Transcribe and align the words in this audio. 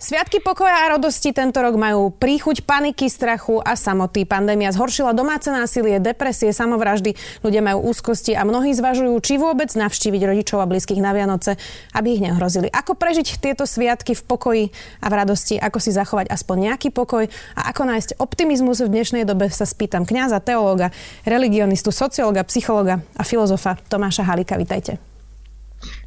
Sviatky 0.00 0.40
pokoja 0.40 0.88
a 0.88 0.96
radosti 0.96 1.28
tento 1.28 1.60
rok 1.60 1.76
majú 1.76 2.08
príchuť 2.08 2.64
paniky, 2.64 3.12
strachu 3.12 3.60
a 3.60 3.76
samoty. 3.76 4.24
Pandémia 4.24 4.72
zhoršila 4.72 5.12
domáce 5.12 5.52
násilie, 5.52 6.00
depresie, 6.00 6.56
samovraždy. 6.56 7.12
Ľudia 7.44 7.60
majú 7.60 7.92
úzkosti 7.92 8.32
a 8.32 8.48
mnohí 8.48 8.72
zvažujú, 8.72 9.12
či 9.20 9.36
vôbec 9.36 9.68
navštíviť 9.68 10.22
rodičov 10.24 10.56
a 10.56 10.64
blízkych 10.64 11.04
na 11.04 11.12
Vianoce, 11.12 11.60
aby 11.92 12.16
ich 12.16 12.24
nehrozili. 12.24 12.72
Ako 12.72 12.96
prežiť 12.96 13.44
tieto 13.44 13.68
sviatky 13.68 14.16
v 14.16 14.22
pokoji 14.24 14.64
a 15.04 15.12
v 15.12 15.14
radosti, 15.20 15.60
ako 15.60 15.76
si 15.84 15.92
zachovať 15.92 16.32
aspoň 16.32 16.72
nejaký 16.72 16.96
pokoj 16.96 17.28
a 17.52 17.60
ako 17.68 17.92
nájsť 17.92 18.24
optimizmus 18.24 18.80
v 18.80 18.88
dnešnej 18.88 19.28
dobe 19.28 19.52
sa 19.52 19.68
spýtam 19.68 20.08
kňaza, 20.08 20.40
teológa, 20.40 20.96
religionistu, 21.28 21.92
sociológa, 21.92 22.40
psychologa 22.48 23.04
a 23.20 23.22
filozofa 23.22 23.76
Tomáša 23.92 24.24
Halika. 24.24 24.56
Vítajte. 24.56 24.96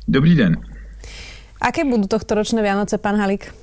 Dobrý 0.09 0.33
den. 0.33 0.57
Aké 1.61 1.85
budú 1.85 2.09
tohto 2.09 2.33
ročné 2.33 2.66
Vianoce, 2.66 2.97
pán 2.97 3.21
Halik? 3.21 3.62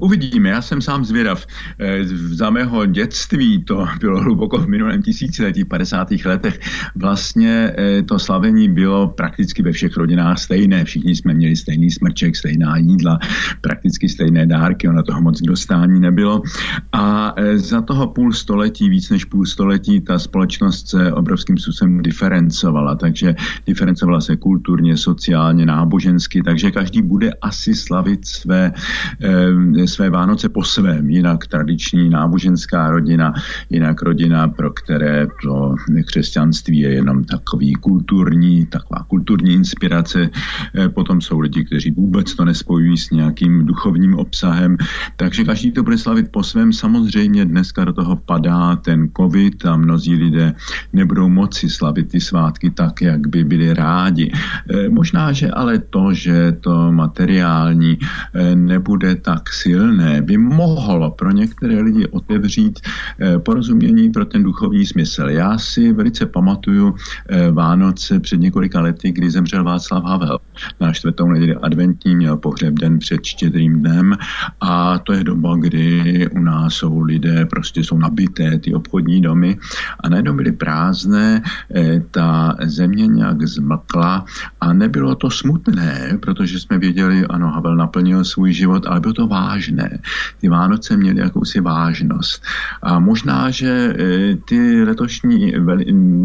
uvidíme, 0.00 0.48
já 0.48 0.62
jsem 0.62 0.80
sám 0.80 1.04
zvědav. 1.04 1.46
Uh, 1.80 2.16
za 2.16 2.50
mého 2.50 2.86
dětství, 2.86 3.64
to 3.64 3.86
bylo 4.00 4.20
hluboko 4.20 4.58
v 4.58 4.68
minulém 4.68 5.02
tisíciletí, 5.02 5.64
50. 5.64 6.08
letech, 6.24 6.60
vlastně 6.94 7.72
uh, 7.78 8.06
to 8.06 8.18
slavení 8.18 8.68
bylo 8.68 9.08
prakticky 9.08 9.62
ve 9.62 9.72
všech 9.72 9.96
rodinách 9.96 10.38
stejné. 10.38 10.84
Všichni 10.84 11.16
jsme 11.16 11.34
měli 11.34 11.56
stejný 11.56 11.90
smrček, 11.90 12.36
stejná 12.36 12.76
jídla, 12.76 13.18
prakticky 13.60 14.08
stejné 14.08 14.46
dárky, 14.46 14.88
ono 14.88 15.02
toho 15.02 15.20
moc 15.20 15.40
dostání 15.40 16.00
nebylo. 16.00 16.42
A 16.92 17.34
za 17.54 17.80
toho 17.80 18.06
půl 18.06 18.32
století, 18.32 18.88
víc 18.88 19.10
než 19.10 19.24
půl 19.24 19.46
století, 19.46 20.00
ta 20.00 20.18
společnost 20.18 20.88
se 20.88 21.12
obrovským 21.12 21.58
způsobem 21.58 22.02
diferencovala, 22.02 22.94
takže 22.94 23.34
diferencovala 23.66 24.20
se 24.20 24.36
kulturně, 24.36 24.96
sociálně, 24.96 25.66
nábožensky, 25.66 26.42
takže 26.42 26.70
každý 26.70 27.02
bude 27.02 27.30
asi 27.42 27.74
slavit 27.74 28.26
své 28.26 28.72
Eh, 29.20 29.41
své 29.86 30.10
Vánoce 30.10 30.48
po 30.48 30.64
svém, 30.64 31.10
jinak 31.10 31.46
tradiční 31.46 32.10
náboženská 32.10 32.90
rodina, 32.90 33.34
jinak 33.70 34.02
rodina, 34.02 34.48
pro 34.48 34.70
které 34.70 35.26
to 35.42 35.74
křesťanství 36.06 36.78
je 36.78 36.90
jenom 36.90 37.24
takový 37.24 37.74
kulturní, 37.74 38.66
taková 38.66 39.04
kulturní 39.08 39.54
inspirace. 39.54 40.30
Eh, 40.74 40.88
potom 40.88 41.20
jsou 41.20 41.40
lidi, 41.40 41.64
kteří 41.64 41.90
vůbec 41.90 42.34
to 42.34 42.44
nespojují 42.44 42.98
s 42.98 43.10
nějakým 43.10 43.66
duchovním 43.66 44.14
obsahem, 44.14 44.76
takže 45.16 45.44
každý 45.44 45.72
to 45.72 45.82
bude 45.82 45.98
slavit 45.98 46.28
po 46.30 46.42
svém. 46.42 46.72
Samozřejmě 46.72 47.44
dneska 47.44 47.84
do 47.84 47.92
toho 47.92 48.16
padá 48.16 48.76
ten 48.76 49.08
covid 49.16 49.66
a 49.66 49.76
mnozí 49.76 50.14
lidé 50.14 50.54
nebudou 50.92 51.28
moci 51.28 51.70
slavit 51.70 52.08
ty 52.08 52.20
svátky 52.20 52.70
tak, 52.70 53.02
jak 53.02 53.26
by 53.26 53.44
byli 53.44 53.74
rádi. 53.74 54.32
Eh, 54.32 54.88
možná, 54.88 55.32
že 55.32 55.50
ale 55.50 55.78
to, 55.78 56.12
že 56.12 56.52
to 56.60 56.92
materiální 56.92 57.98
nebude 58.54 59.14
tak 59.22 59.52
silné, 59.52 60.22
by 60.22 60.38
mohlo 60.38 61.10
pro 61.10 61.30
některé 61.30 61.80
lidi 61.80 62.06
otevřít 62.06 62.80
eh, 63.20 63.38
porozumění 63.38 64.10
pro 64.10 64.24
ten 64.24 64.42
duchovní 64.42 64.86
smysl. 64.86 65.28
Já 65.28 65.58
si 65.58 65.92
velice 65.92 66.26
pamatuju 66.26 66.94
eh, 67.28 67.50
Vánoce 67.50 68.20
před 68.20 68.40
několika 68.40 68.80
lety, 68.80 69.12
kdy 69.12 69.30
zemřel 69.30 69.64
Václav 69.64 70.04
Havel. 70.04 70.38
Na 70.80 70.92
čtvrtou 70.92 71.28
neděli 71.28 71.54
adventní 71.54 72.16
měl 72.16 72.36
pohřeb 72.36 72.74
den 72.74 72.98
před 72.98 73.24
štědrým 73.24 73.80
dnem 73.80 74.16
a 74.60 74.98
to 74.98 75.12
je 75.12 75.24
doba, 75.24 75.56
kdy 75.56 76.28
u 76.28 76.40
nás 76.40 76.74
jsou 76.74 77.00
lidé, 77.00 77.46
prostě 77.46 77.84
jsou 77.84 77.98
nabité 77.98 78.58
ty 78.58 78.74
obchodní 78.74 79.20
domy 79.20 79.58
a 80.00 80.08
najednou 80.08 80.34
byly 80.34 80.52
prázdné, 80.52 81.42
eh, 81.74 82.02
ta 82.10 82.56
země 82.62 83.06
nějak 83.06 83.42
zmlkla 83.42 84.24
a 84.60 84.72
nebylo 84.72 85.14
to 85.14 85.30
smutné, 85.30 86.18
protože 86.20 86.60
jsme 86.60 86.78
věděli, 86.78 87.26
ano, 87.26 87.48
Havel 87.50 87.76
naplnil 87.76 88.24
svůj 88.24 88.52
život, 88.52 88.86
ale 88.86 89.00
bylo 89.00 89.11
to 89.12 89.26
vážné. 89.26 89.98
Ty 90.40 90.48
Vánoce 90.48 90.96
měly 90.96 91.20
jakousi 91.20 91.60
vážnost. 91.60 92.44
A 92.82 92.98
možná, 92.98 93.50
že 93.50 93.68
e, 93.68 94.36
ty 94.36 94.84
letošní, 94.84 95.54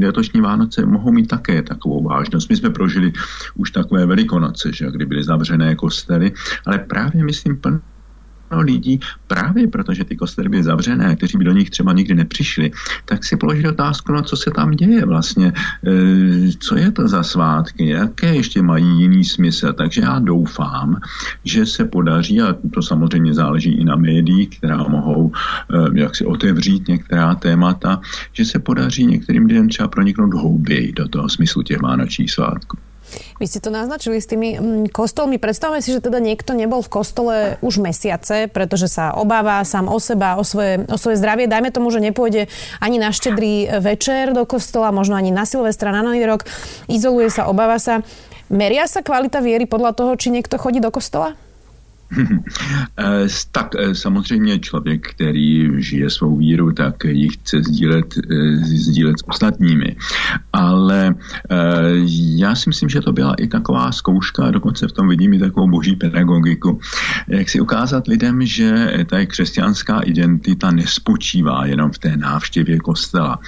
letošní 0.01 0.41
Vánoce 0.41 0.85
mohou 0.85 1.11
mít 1.11 1.27
také 1.27 1.61
takovou 1.61 2.03
vážnost. 2.03 2.49
My 2.49 2.55
jsme 2.55 2.69
prožili 2.69 3.13
už 3.55 3.71
takové 3.71 4.05
velikonoce, 4.05 4.73
že 4.73 4.91
kdy 4.91 5.05
byly 5.05 5.23
zavřené 5.23 5.75
kostely, 5.75 6.31
ale 6.65 6.77
právě 6.77 7.23
myslím 7.23 7.57
plně 7.57 7.79
lidí, 8.51 8.99
právě 9.27 9.67
protože 9.67 10.03
ty 10.03 10.15
kostely 10.15 10.49
byly 10.49 10.63
zavřené, 10.63 11.15
kteří 11.15 11.37
by 11.37 11.43
do 11.43 11.51
nich 11.51 11.69
třeba 11.69 11.93
nikdy 11.93 12.15
nepřišli, 12.15 12.71
tak 13.05 13.23
si 13.23 13.37
položili 13.37 13.69
otázku, 13.69 14.11
no 14.11 14.21
co 14.21 14.35
se 14.37 14.51
tam 14.51 14.71
děje 14.71 15.05
vlastně, 15.05 15.53
e, 15.87 15.93
co 16.59 16.77
je 16.77 16.91
to 16.91 17.07
za 17.07 17.23
svátky, 17.23 17.89
jaké 17.89 18.35
ještě 18.35 18.61
mají 18.61 19.01
jiný 19.01 19.23
smysl. 19.23 19.73
Takže 19.73 20.01
já 20.01 20.19
doufám, 20.19 20.99
že 21.43 21.65
se 21.65 21.85
podaří, 21.85 22.41
a 22.41 22.55
to 22.73 22.81
samozřejmě 22.81 23.33
záleží 23.33 23.71
i 23.71 23.83
na 23.83 23.95
médiích, 23.95 24.49
která 24.57 24.77
mohou 24.77 25.31
e, 25.31 25.99
jak 25.99 26.15
si 26.15 26.25
otevřít 26.25 26.87
některá 26.87 27.35
témata, 27.35 28.01
že 28.33 28.45
se 28.45 28.59
podaří 28.59 29.05
některým 29.05 29.45
lidem 29.45 29.69
třeba 29.69 29.87
proniknout 29.87 30.33
hlouběji 30.33 30.91
do 30.91 31.07
toho 31.07 31.29
smyslu 31.29 31.63
těch 31.63 31.81
vánočních 31.81 32.31
svátků. 32.31 32.77
Vy 33.37 33.45
ste 33.47 33.59
to 33.63 33.69
naznačili 33.69 34.19
s 34.19 34.27
tými 34.27 34.57
mm, 34.57 34.85
kostolmi. 34.91 35.39
Predstavme 35.39 35.79
si, 35.79 35.95
že 35.95 36.03
teda 36.03 36.19
niekto 36.19 36.51
nebol 36.57 36.83
v 36.83 36.91
kostole 36.91 37.35
už 37.63 37.79
mesiace, 37.79 38.51
pretože 38.51 38.91
sa 38.91 39.15
obáva 39.15 39.63
sám 39.63 39.87
o 39.87 39.97
seba, 39.97 40.35
o 40.35 40.43
svoje, 40.43 40.83
o 40.91 40.97
svoje 40.99 41.17
zdravie. 41.17 41.47
Dajme 41.47 41.71
tomu, 41.71 41.89
že 41.89 42.03
nepôjde 42.03 42.51
ani 42.83 42.97
na 42.99 43.15
štedrý 43.15 43.79
večer 43.79 44.35
do 44.35 44.43
kostola, 44.43 44.91
možno 44.91 45.15
ani 45.15 45.31
na 45.31 45.47
Silvestra, 45.47 45.95
na 45.95 46.03
Nový 46.03 46.25
rok. 46.27 46.43
Izoluje 46.91 47.31
sa, 47.31 47.47
obáva 47.47 47.79
sa. 47.79 48.03
Meria 48.47 48.87
sa 48.87 49.03
kvalita 49.03 49.43
viery 49.43 49.67
podľa 49.67 49.91
toho, 49.95 50.11
či 50.15 50.31
niekto 50.31 50.55
chodí 50.55 50.79
do 50.79 50.91
kostola? 50.91 51.35
Eh, 52.99 53.27
tak 53.51 53.75
eh, 53.77 53.95
samozřejmě 53.95 54.59
člověk, 54.59 55.07
který 55.07 55.69
žije 55.77 56.09
svou 56.09 56.37
víru, 56.37 56.71
tak 56.71 57.03
ji 57.03 57.29
chce 57.29 57.57
sdílet, 57.57 58.17
eh, 58.17 58.55
sdílet 58.57 59.19
s 59.19 59.23
ostatními. 59.27 59.95
Ale 60.53 61.15
já 62.35 62.55
si 62.55 62.69
myslím, 62.69 62.89
že 62.89 63.01
to 63.01 63.11
byla 63.11 63.33
i 63.33 63.47
taková 63.47 63.91
zkouška, 63.91 64.51
dokonce 64.51 64.87
v 64.87 64.91
tom 64.91 65.07
vidím 65.07 65.33
i 65.33 65.39
takovou 65.39 65.67
boží 65.67 65.95
pedagogiku, 65.95 66.79
jak 67.27 67.49
si 67.49 67.61
ukázat 67.61 68.07
lidem, 68.07 68.45
že 68.45 68.93
ta 69.09 69.25
křesťanská 69.25 69.99
identita 69.99 70.71
nespočívá 70.71 71.65
jenom 71.65 71.91
v 71.91 71.97
té 71.97 72.17
návštěvě 72.17 72.79
kostela. 72.79 73.39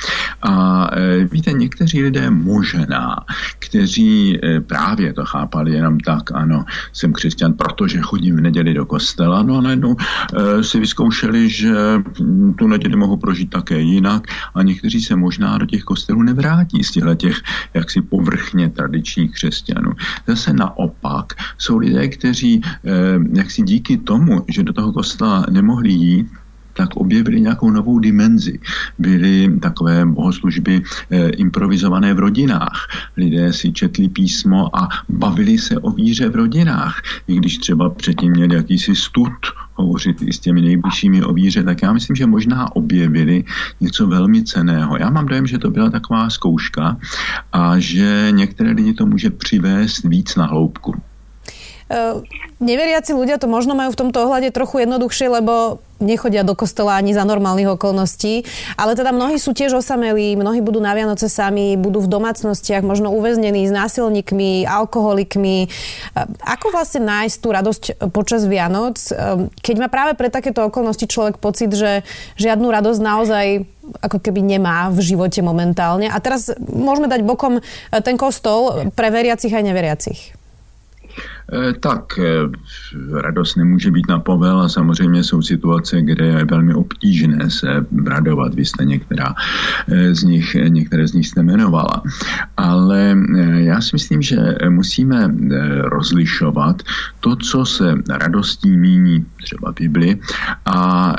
A 0.42 0.88
víte, 1.32 1.54
někteří 1.54 2.04
lidé 2.04 2.30
možná, 2.30 3.16
kteří 3.60 4.40
právě 4.68 5.14
to 5.14 5.26
chápali 5.26 5.72
jenom 5.72 6.00
tak, 6.00 6.32
ano, 6.34 6.66
jsem 6.94 7.14
křesťan, 7.14 7.54
protože 7.54 8.02
chodím 8.02 8.36
v 8.36 8.42
neděli 8.50 8.74
do 8.74 8.86
kostela, 8.86 9.44
no 9.44 9.58
a 9.58 9.62
najednou 9.62 9.94
e, 9.94 10.64
si 10.64 10.80
vyzkoušeli, 10.80 11.50
že 11.50 11.74
tu 12.58 12.68
neděli 12.68 12.96
mohou 12.98 13.18
prožít 13.18 13.50
také 13.50 13.78
jinak 13.80 14.28
a 14.56 14.64
někteří 14.64 15.02
se 15.02 15.16
možná 15.16 15.58
do 15.58 15.66
těch 15.66 15.84
kostelů 15.84 16.26
nevrátí 16.26 16.84
z 16.84 16.92
těchto 16.92 17.16
těch 17.16 17.38
jaksi 17.74 18.02
povrchně 18.02 18.70
tradičních 18.70 19.32
křesťanů. 19.32 19.94
Zase 20.28 20.54
naopak 20.54 21.34
jsou 21.58 21.78
lidé, 21.78 22.08
kteří 22.08 22.58
e, 22.58 22.62
jaksi 23.38 23.62
díky 23.62 23.98
tomu, 23.98 24.46
že 24.48 24.64
do 24.64 24.74
toho 24.74 24.94
kostela 24.94 25.46
nemohli 25.50 25.92
jít, 25.92 26.28
tak 26.80 26.96
objevili 26.96 27.42
nějakou 27.42 27.72
novou 27.72 28.00
dimenzi. 28.00 28.60
Byly 29.00 29.60
takové 29.60 30.06
bohoslužby 30.06 30.80
eh, 30.80 31.30
improvizované 31.30 32.14
v 32.14 32.20
rodinách. 32.20 32.88
Lidé 33.20 33.54
si 33.54 33.76
četli 33.76 34.08
písmo 34.08 34.72
a 34.72 34.88
bavili 35.10 35.58
se 35.60 35.76
o 35.76 35.92
víře 35.92 36.30
v 36.30 36.36
rodinách. 36.36 37.04
I 37.28 37.36
když 37.36 37.58
třeba 37.58 37.90
předtím 37.90 38.32
měli 38.32 38.56
jakýsi 38.56 38.96
stud 38.96 39.36
hovořit 39.76 40.22
i 40.22 40.34
s 40.34 40.40
těmi 40.40 40.62
nejbližšími 40.62 41.24
o 41.24 41.34
víře, 41.34 41.64
tak 41.64 41.84
já 41.84 41.92
myslím, 41.94 42.16
že 42.16 42.26
možná 42.26 42.76
objevili 42.76 43.44
něco 43.80 44.08
velmi 44.08 44.44
ceného. 44.44 44.98
Já 44.98 45.10
mám 45.10 45.26
dojem, 45.26 45.48
že 45.48 45.60
to 45.60 45.72
byla 45.72 45.90
taková 45.90 46.30
zkouška 46.30 46.98
a 47.52 47.80
že 47.80 48.32
některé 48.32 48.72
lidi 48.72 48.94
to 48.94 49.06
může 49.06 49.30
přivést 49.30 50.04
víc 50.04 50.36
na 50.36 50.46
hloubku. 50.46 50.96
Uh, 51.90 52.22
neveriaci 52.62 53.18
ľudia 53.18 53.42
to 53.42 53.50
možno 53.50 53.74
majú 53.74 53.90
v 53.90 54.00
tomto 54.06 54.30
ohľade 54.30 54.54
trochu 54.54 54.86
jednoduchšie, 54.86 55.28
lebo 55.42 55.82
nechodia 56.00 56.48
do 56.48 56.56
kostola 56.56 56.96
ani 56.96 57.12
za 57.12 57.28
normálnych 57.28 57.76
okolností. 57.76 58.48
Ale 58.80 58.96
teda 58.96 59.12
mnohí 59.12 59.36
sú 59.36 59.52
tiež 59.52 59.76
osamelí, 59.76 60.40
mnohí 60.40 60.64
budú 60.64 60.80
na 60.80 60.96
Vianoce 60.96 61.28
sami, 61.28 61.76
budú 61.76 62.00
v 62.00 62.08
domácnostiach, 62.08 62.86
možno 62.88 63.12
uväznení 63.12 63.68
s 63.68 63.74
násilníkmi, 63.76 64.64
alkoholikmi. 64.64 65.68
Ako 66.48 66.72
vlastne 66.72 67.04
nájsť 67.04 67.38
tú 67.44 67.48
radosť 67.52 67.84
počas 68.16 68.48
Vianoc, 68.48 68.96
keď 69.60 69.76
má 69.76 69.92
práve 69.92 70.16
pre 70.16 70.32
takéto 70.32 70.64
okolnosti 70.64 71.04
človek 71.04 71.36
pocit, 71.36 71.76
že 71.76 72.08
žiadnu 72.40 72.70
radosť 72.72 73.00
naozaj 73.04 73.46
ako 74.00 74.24
keby 74.24 74.40
nemá 74.40 74.88
v 74.94 75.04
živote 75.04 75.44
momentálne. 75.44 76.08
A 76.08 76.16
teraz 76.24 76.54
môžeme 76.64 77.12
dať 77.12 77.28
bokom 77.28 77.60
ten 77.92 78.16
kostol 78.16 78.88
pre 78.96 79.12
veriacich 79.12 79.52
aj 79.52 79.68
neveriacich. 79.68 80.20
Tak, 81.80 82.20
radost 83.14 83.56
nemůže 83.56 83.92
být 83.92 84.08
na 84.10 84.20
povel 84.20 84.62
a 84.62 84.70
samozřejmě 84.70 85.24
jsou 85.24 85.42
situace, 85.42 86.02
kde 86.02 86.26
je 86.26 86.46
velmi 86.46 86.74
obtížné 86.74 87.50
se 87.50 87.86
radovat. 88.08 88.54
Vy 88.54 88.66
jste 88.66 88.86
některá 88.86 89.36
z 90.12 90.24
nich, 90.24 90.56
některé 90.68 91.08
z 91.08 91.14
nich 91.14 91.28
jste 91.28 91.42
jmenovala. 91.42 92.04
Ale 92.58 93.16
já 93.54 93.82
si 93.82 93.90
myslím, 93.94 94.22
že 94.22 94.38
musíme 94.70 95.36
rozlišovat 95.80 96.84
to, 97.20 97.36
co 97.36 97.66
se 97.66 97.94
radostí 98.10 98.78
míní 98.78 99.26
třeba 99.44 99.72
Bibli 99.72 100.20
a 100.66 101.16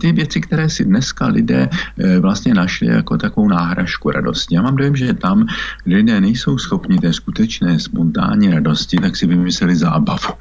ty 0.00 0.12
věci, 0.12 0.40
které 0.40 0.70
si 0.70 0.84
dneska 0.84 1.26
lidé 1.26 1.68
vlastně 2.20 2.54
našli 2.54 2.86
jako 2.86 3.16
takovou 3.16 3.48
náhražku 3.48 4.10
radosti. 4.10 4.54
Já 4.54 4.62
mám 4.62 4.76
dojem, 4.76 4.96
že 4.96 5.14
tam 5.14 5.46
lidé 5.86 6.20
nejsou 6.20 6.58
schopni 6.58 6.98
té 6.98 7.12
skutečné 7.12 7.78
spontánní 7.78 8.50
radosti, 8.50 8.96
tak 8.96 9.16
si 9.16 9.26
vymysleli 9.38 9.76
zábavu. 9.76 10.34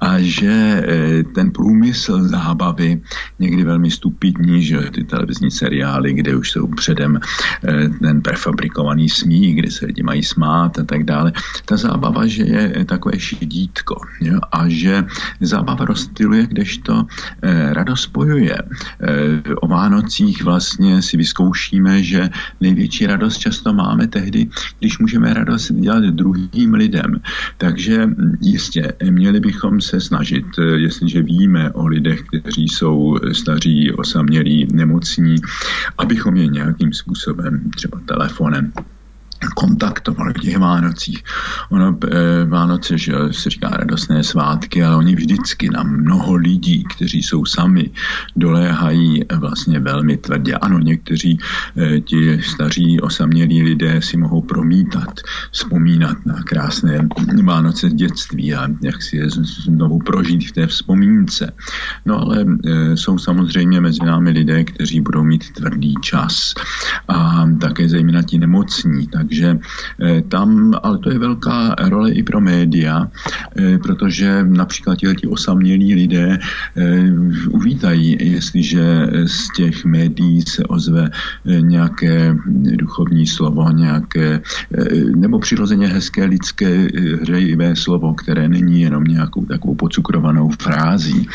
A 0.00 0.18
že 0.18 0.52
eh, 0.52 1.22
ten 1.22 1.50
průmysl 1.50 2.28
zábavy 2.28 3.00
někdy 3.38 3.64
velmi 3.64 3.90
stupidní, 3.90 4.62
že 4.62 4.78
ty 4.94 5.04
televizní 5.04 5.50
seriály, 5.50 6.14
kde 6.14 6.36
už 6.36 6.50
jsou 6.50 6.66
předem 6.66 7.20
eh, 7.20 7.88
ten 7.88 8.22
prefabrikovaný 8.22 9.08
smích, 9.08 9.56
kde 9.56 9.70
se 9.70 9.86
lidi 9.86 10.02
mají 10.02 10.22
smát 10.22 10.78
a 10.78 10.84
tak 10.84 11.04
dále. 11.04 11.32
Ta 11.64 11.76
zábava, 11.76 12.26
že 12.26 12.42
je 12.42 12.84
takové 12.84 13.18
šidítko 13.18 14.00
jo? 14.20 14.38
a 14.52 14.68
že 14.68 15.04
zábava 15.40 15.84
rozstyluje, 15.84 16.46
kdežto 16.46 17.06
radost 17.72 18.02
spojuje. 18.02 18.58
O 19.60 19.68
Vánocích 19.68 20.42
vlastně 20.44 21.02
si 21.02 21.16
vyzkoušíme, 21.16 22.02
že 22.02 22.30
největší 22.60 23.06
radost 23.06 23.38
často 23.38 23.72
máme 23.72 24.06
tehdy, 24.06 24.48
když 24.78 24.98
můžeme 24.98 25.34
radost 25.34 25.72
dělat 25.72 26.04
druhým 26.04 26.74
lidem. 26.74 27.20
Takže 27.58 28.08
jistě, 28.40 28.92
měli 29.10 29.40
bychom 29.40 29.80
se 29.80 30.00
snažit, 30.00 30.46
jestliže 30.76 31.22
víme 31.22 31.70
o 31.72 31.86
lidech, 31.86 32.22
kteří 32.22 32.68
jsou 32.68 33.16
staří, 33.32 33.92
osamělí, 33.92 34.68
nemocní, 34.72 35.36
abychom 35.98 36.36
je 36.36 36.46
nějakým 36.46 36.92
způsobem, 36.92 37.70
třeba 37.76 38.00
telefonem, 38.08 38.72
kontaktovali 39.54 40.32
v 40.32 40.40
těch 40.40 40.58
Vánocích. 40.58 41.24
Ono, 41.70 41.98
e, 42.12 42.44
Vánoce, 42.44 42.98
že 42.98 43.12
se 43.30 43.50
říká 43.50 43.68
radostné 43.68 44.24
svátky, 44.24 44.84
ale 44.84 44.96
oni 44.96 45.14
vždycky 45.14 45.70
na 45.70 45.82
mnoho 45.82 46.34
lidí, 46.34 46.84
kteří 46.84 47.22
jsou 47.22 47.44
sami, 47.44 47.90
doléhají 48.36 49.24
vlastně 49.36 49.80
velmi 49.80 50.16
tvrdě. 50.16 50.54
Ano, 50.54 50.78
někteří 50.78 51.38
e, 51.76 52.00
ti 52.00 52.42
staří 52.42 53.00
osamělí 53.00 53.62
lidé 53.62 54.02
si 54.02 54.16
mohou 54.16 54.42
promítat, 54.42 55.20
vzpomínat 55.50 56.16
na 56.26 56.42
krásné 56.42 57.08
Vánoce 57.44 57.90
dětství 57.90 58.54
a 58.54 58.68
jak 58.82 59.02
si 59.02 59.16
je 59.16 59.30
znovu 59.64 59.98
prožít 59.98 60.48
v 60.48 60.52
té 60.52 60.66
vzpomínce. 60.66 61.52
No 62.06 62.20
ale 62.20 62.46
e, 62.64 62.96
jsou 62.96 63.18
samozřejmě 63.18 63.80
mezi 63.80 64.04
námi 64.04 64.30
lidé, 64.30 64.64
kteří 64.64 65.00
budou 65.00 65.24
mít 65.24 65.50
tvrdý 65.50 65.94
čas 66.00 66.54
a 67.08 67.46
také 67.60 67.88
zejména 67.88 68.22
ti 68.22 68.38
nemocní, 68.38 69.06
takže 69.06 69.25
takže 69.26 69.58
eh, 69.58 70.22
tam, 70.22 70.72
ale 70.82 70.98
to 70.98 71.10
je 71.10 71.18
velká 71.18 71.74
role 71.90 72.10
i 72.10 72.22
pro 72.22 72.40
média, 72.40 73.10
eh, 73.58 73.78
protože 73.78 74.44
například 74.44 74.98
ti 74.98 75.26
osamělí 75.26 75.94
lidé 75.94 76.38
eh, 76.38 77.12
uvítají, 77.50 78.16
jestliže 78.20 79.06
z 79.26 79.52
těch 79.56 79.84
médií 79.84 80.42
se 80.42 80.64
ozve 80.64 81.10
nějaké 81.44 82.36
duchovní 82.76 83.26
slovo, 83.26 83.70
nějaké, 83.70 84.40
nebo 85.16 85.38
přirozeně 85.38 85.86
hezké 85.86 86.24
lidské 86.24 86.88
hřejivé 87.22 87.76
slovo, 87.76 88.14
které 88.14 88.48
není 88.48 88.80
jenom 88.80 89.04
nějakou 89.04 89.44
takovou 89.44 89.74
pocukrovanou 89.74 90.50
frází. 90.60 91.28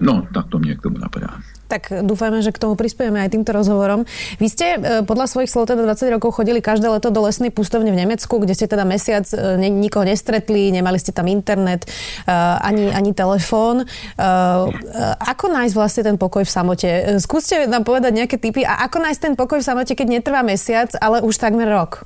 No, 0.00 0.26
tak 0.34 0.46
to 0.46 0.58
mě 0.58 0.74
k 0.74 0.82
tomu 0.82 0.98
napadá 0.98 1.38
tak 1.72 1.88
dúfajme, 2.04 2.44
že 2.44 2.52
k 2.52 2.60
tomu 2.60 2.76
prispieme 2.76 3.16
aj 3.24 3.32
týmto 3.32 3.56
rozhovorom. 3.56 4.04
Vy 4.36 4.46
ste 4.52 4.66
e, 4.76 4.78
podľa 5.08 5.24
svojich 5.32 5.48
slov 5.48 5.72
teda 5.72 5.88
20 5.88 6.20
rokov 6.20 6.36
chodili 6.36 6.60
každé 6.60 6.92
leto 6.92 7.08
do 7.08 7.24
lesnej 7.24 7.48
pustovne 7.48 7.88
v 7.88 8.04
Nemecku, 8.04 8.36
kde 8.36 8.52
ste 8.52 8.68
teda 8.68 8.84
mesiac 8.84 9.24
e, 9.32 9.56
nikoho 9.72 10.04
nestretli, 10.04 10.68
nemali 10.68 11.00
ste 11.00 11.16
tam 11.16 11.32
internet, 11.32 11.88
e, 11.88 12.32
ani, 12.60 12.92
ani 12.92 13.16
telefón. 13.16 13.88
Ako 15.22 15.46
nájsť 15.48 15.74
vlastne 15.74 16.02
ten 16.04 16.16
pokoj 16.20 16.44
v 16.44 16.52
samote? 16.52 16.90
Skúste 17.22 17.64
nám 17.64 17.86
povedať 17.86 18.12
nejaké 18.12 18.36
typy 18.36 18.66
a 18.66 18.84
ako 18.84 18.98
nájsť 19.00 19.20
ten 19.22 19.34
pokoj 19.38 19.62
v 19.62 19.66
samote, 19.66 19.92
keď 19.96 20.20
netrvá 20.20 20.44
mesiac, 20.44 20.92
ale 20.98 21.24
už 21.24 21.38
takmer 21.38 21.70
rok? 21.70 22.04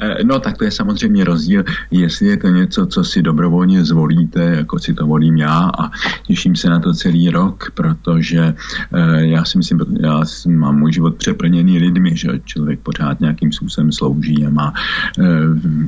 Eh, 0.00 0.24
no 0.24 0.40
tak 0.40 0.58
to 0.58 0.64
je 0.64 0.70
samozřejmě 0.70 1.24
rozdíl, 1.24 1.64
jestli 1.90 2.26
je 2.26 2.36
to 2.36 2.48
něco, 2.48 2.86
co 2.86 3.04
si 3.04 3.22
dobrovolně 3.22 3.84
zvolíte, 3.84 4.42
jako 4.42 4.78
si 4.78 4.94
to 4.94 5.06
volím 5.06 5.36
já 5.36 5.70
a 5.78 5.90
těším 6.26 6.56
se 6.56 6.70
na 6.70 6.80
to 6.80 6.94
celý 6.94 7.30
rok, 7.30 7.70
protože 7.74 8.54
eh, 8.92 9.26
já 9.26 9.44
si 9.44 9.58
myslím, 9.58 9.80
já 10.00 10.20
mám 10.46 10.78
můj 10.78 10.92
život 10.92 11.16
přeplněný 11.16 11.78
lidmi, 11.78 12.16
že 12.16 12.28
člověk 12.44 12.80
pořád 12.80 13.20
nějakým 13.20 13.52
způsobem 13.52 13.92
slouží 13.92 14.46
a 14.46 14.50
má 14.50 14.72
eh, 15.18 15.22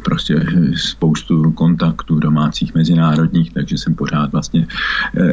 prostě 0.04 0.46
spoustu 0.76 1.52
kontaktů 1.52 2.18
domácích, 2.18 2.74
mezinárodních, 2.74 3.52
takže 3.52 3.78
jsem 3.78 3.94
pořád 3.94 4.32
vlastně 4.32 4.66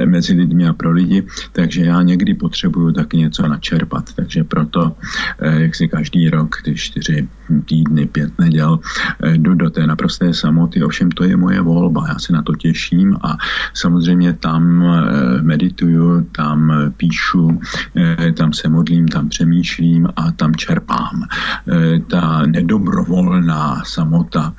mezi 0.05 0.33
lidmi 0.33 0.67
a 0.67 0.73
pro 0.73 0.91
lidi, 0.91 1.23
takže 1.51 1.85
já 1.85 2.01
někdy 2.01 2.33
potřebuju 2.33 2.91
taky 2.91 3.17
něco 3.17 3.47
načerpat, 3.47 4.13
takže 4.13 4.43
proto, 4.43 4.95
jak 5.41 5.75
si 5.75 5.87
každý 5.87 6.29
rok 6.29 6.61
ty 6.63 6.75
čtyři 6.75 7.27
týdny, 7.59 8.07
pět 8.07 8.39
neděl, 8.39 8.79
eh, 9.23 9.37
jdu 9.37 9.53
do 9.53 9.69
té 9.69 9.87
naprosté 9.87 10.33
samoty. 10.33 10.83
Ovšem 10.83 11.11
to 11.11 11.23
je 11.23 11.35
moje 11.37 11.61
volba, 11.61 12.07
já 12.07 12.19
se 12.19 12.33
na 12.33 12.41
to 12.41 12.55
těším 12.55 13.17
a 13.21 13.37
samozřejmě 13.73 14.33
tam 14.33 14.83
eh, 14.83 15.41
medituju, 15.41 16.31
tam 16.31 16.71
píšu, 16.97 17.59
eh, 17.97 18.31
tam 18.31 18.53
se 18.53 18.69
modlím, 18.69 19.07
tam 19.07 19.29
přemýšlím 19.29 20.07
a 20.15 20.31
tam 20.31 20.55
čerpám. 20.55 21.27
Ta 22.07 22.45
nedobrovolná 22.45 23.83
samota 23.85 24.53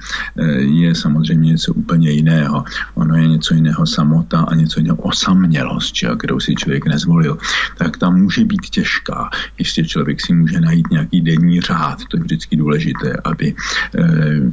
je 0.59 0.95
samozřejmě 0.95 1.49
něco 1.51 1.75
úplně 1.75 2.11
jiného. 2.11 2.65
Ono 2.95 3.17
je 3.17 3.29
něco 3.29 3.55
jiného 3.55 3.87
samota 3.87 4.41
a 4.41 4.55
něco 4.55 4.81
jiného 4.81 4.97
osamělost, 4.97 5.95
kterou 6.19 6.41
si 6.41 6.55
člověk 6.55 6.87
nezvolil. 6.87 7.39
Tak 7.79 7.97
tam 7.97 8.21
může 8.21 8.45
být 8.45 8.71
těžká. 8.71 9.31
Ještě 9.59 9.85
člověk 9.85 10.21
si 10.21 10.35
může 10.35 10.61
najít 10.61 10.91
nějaký 10.91 11.21
denní 11.21 11.61
řád, 11.61 11.99
to 12.09 12.17
je 12.17 12.23
vždycky 12.23 12.57
důležité 12.57 12.82
důležité, 12.83 13.21
aby 13.25 13.55
eh, 13.55 14.03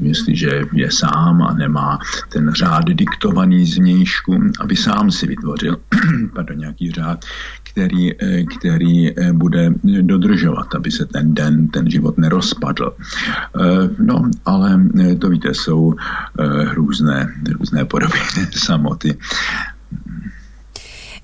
jestliže 0.02 0.62
je 0.74 0.92
sám 0.92 1.42
a 1.42 1.54
nemá 1.54 2.00
ten 2.30 2.54
řád 2.54 2.86
diktovaný 2.86 3.66
zvnějšku, 3.66 4.40
aby 4.60 4.76
sám 4.76 5.12
si 5.12 5.28
vytvořil 5.28 5.78
pardon, 6.36 6.58
nějaký 6.58 6.92
řád, 6.92 7.26
který, 7.64 8.14
eh, 8.14 8.44
který 8.44 9.10
eh, 9.10 9.34
bude 9.34 9.74
dodržovat, 10.02 10.76
aby 10.76 10.92
se 10.92 11.06
ten 11.06 11.34
den, 11.34 11.68
ten 11.68 11.90
život 11.90 12.18
nerozpadl. 12.18 12.94
No, 14.00 14.30
ale 14.46 14.82
to 15.20 15.30
víte, 15.30 15.54
jsou 15.54 15.96
různé, 16.74 17.28
různé 17.60 17.86
podoby 17.86 18.20
samoty. 18.52 19.18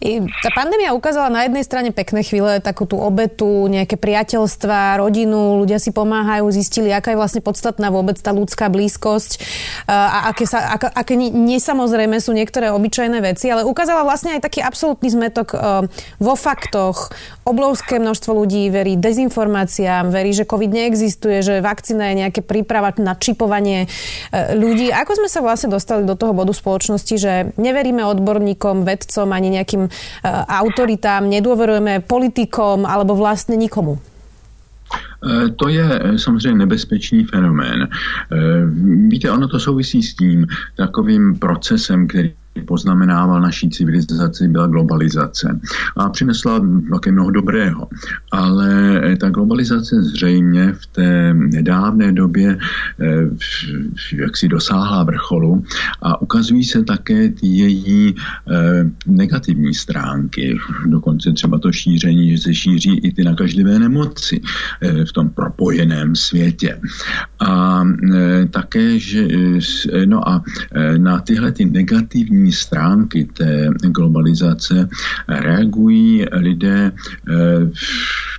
I 0.05 0.21
tá 0.45 0.53
pandémia 0.53 0.93
ukázala 0.93 1.33
na 1.33 1.49
jednej 1.49 1.65
strane 1.65 1.89
pekné 1.89 2.21
chvíle, 2.21 2.61
takú 2.61 2.85
tú 2.85 3.01
obetu, 3.01 3.65
nejaké 3.65 3.97
priateľstva, 3.97 5.01
rodinu, 5.01 5.57
ľudia 5.65 5.81
si 5.81 5.89
pomáhajú, 5.89 6.45
zistili, 6.53 6.93
aká 6.93 7.17
je 7.17 7.17
vlastne 7.17 7.41
podstatná 7.41 7.89
vôbec 7.89 8.13
tá 8.21 8.29
ľudská 8.29 8.69
blízkosť 8.69 9.41
a 9.89 10.29
aké, 10.29 10.45
sa, 10.45 10.77
aké, 10.77 10.93
aké 10.93 11.13
nesamozrejme 11.17 12.21
sú 12.21 12.37
niektoré 12.37 12.69
obyčajné 12.69 13.17
veci, 13.25 13.49
ale 13.49 13.65
ukázala 13.65 14.05
vlastne 14.05 14.37
aj 14.37 14.45
taký 14.45 14.61
absolútny 14.61 15.09
zmetok 15.09 15.57
vo 16.21 16.33
faktoch. 16.37 17.09
Obrovské 17.41 17.97
množstvo 17.97 18.45
ľudí 18.45 18.69
verí 18.69 19.01
dezinformáciám, 19.01 20.13
verí, 20.13 20.37
že 20.37 20.45
COVID 20.45 20.69
neexistuje, 20.69 21.41
že 21.41 21.65
vakcína 21.65 22.13
je 22.13 22.15
nejaké 22.25 22.41
príprava 22.45 22.93
na 23.01 23.17
čipovanie 23.17 23.89
ľudí. 24.53 24.93
Ako 24.93 25.17
sme 25.17 25.29
sa 25.33 25.41
vlastne 25.41 25.73
dostali 25.73 26.05
do 26.05 26.13
toho 26.13 26.37
bodu 26.37 26.53
spoločnosti, 26.53 27.15
že 27.17 27.49
neveríme 27.57 28.05
odborníkom, 28.05 28.85
vedcom 28.85 29.33
ani 29.33 29.49
nejakým 29.49 29.89
autoritám, 30.47 31.27
nedôverujeme 31.29 32.01
politikom 32.03 32.83
alebo 32.85 33.13
vlastne 33.17 33.55
nikomu? 33.59 33.97
Eh, 35.23 35.49
to 35.49 35.69
je 35.69 35.99
eh, 36.03 36.19
samozřejmě 36.19 36.57
nebezpečný 36.57 37.23
fenomén. 37.23 37.87
Víte, 39.07 39.31
ono 39.31 39.47
to 39.47 39.59
souvisí 39.59 40.03
s 40.03 40.15
tím 40.15 40.47
takovým 40.77 41.39
procesem, 41.39 42.07
který 42.07 42.33
poznamenával 42.67 43.41
naší 43.41 43.69
civilizaci, 43.69 44.47
byla 44.47 44.67
globalizace. 44.67 45.59
A 45.97 46.09
přinesla 46.09 46.61
také 46.91 47.11
mnoho 47.11 47.31
dobrého. 47.31 47.87
Ale 48.31 49.01
ta 49.19 49.29
globalizace 49.29 50.03
zřejmě 50.03 50.73
v 50.73 50.85
té 50.85 51.33
nedávné 51.33 52.11
době 52.11 52.57
jak 54.13 54.37
si 54.37 54.47
dosáhla 54.47 55.03
vrcholu 55.03 55.63
a 56.01 56.21
ukazují 56.21 56.63
se 56.63 56.83
také 56.83 57.29
ty 57.29 57.47
její 57.47 58.15
negativní 59.07 59.73
stránky. 59.73 60.57
Dokonce 60.85 61.31
třeba 61.31 61.59
to 61.59 61.71
šíření, 61.71 62.31
že 62.31 62.37
se 62.37 62.53
šíří 62.53 62.97
i 62.97 63.11
ty 63.11 63.23
nakažlivé 63.23 63.79
nemoci 63.79 64.41
v 65.05 65.13
tom 65.15 65.29
propojeném 65.29 66.15
světě. 66.15 66.79
A 67.39 67.83
také, 68.51 68.99
že 68.99 69.27
no 70.05 70.19
a 70.29 70.43
na 70.97 71.19
tyhle 71.19 71.51
ty 71.51 71.65
negativní 71.65 72.51
stránky 72.51 73.27
té 73.33 73.69
globalizace 73.95 74.89
reagují 75.27 76.25
lidé, 76.31 76.91
eh, 76.91 77.71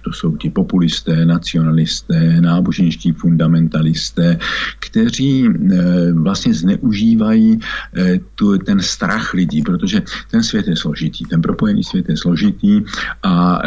to 0.06 0.12
jsou 0.12 0.36
ti 0.36 0.50
populisté, 0.50 1.26
nacionalisté, 1.26 2.40
náboženští 2.40 3.12
fundamentalisté, 3.12 4.38
kteří 4.78 5.50
eh, 5.50 6.12
vlastně 6.12 6.54
zneužívají 6.54 7.58
eh, 7.58 8.18
tu, 8.38 8.58
ten 8.58 8.78
strach 8.80 9.34
lidí, 9.34 9.62
protože 9.62 10.02
ten 10.30 10.42
svět 10.42 10.70
je 10.70 10.76
složitý, 10.76 11.26
ten 11.26 11.42
propojený 11.42 11.82
svět 11.84 12.06
je 12.08 12.16
složitý 12.16 12.82
a 13.22 13.62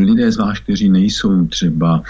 lidé 0.00 0.32
zvlášť, 0.32 0.62
kteří 0.62 0.88
nejsou 0.88 1.46
třeba 1.46 2.02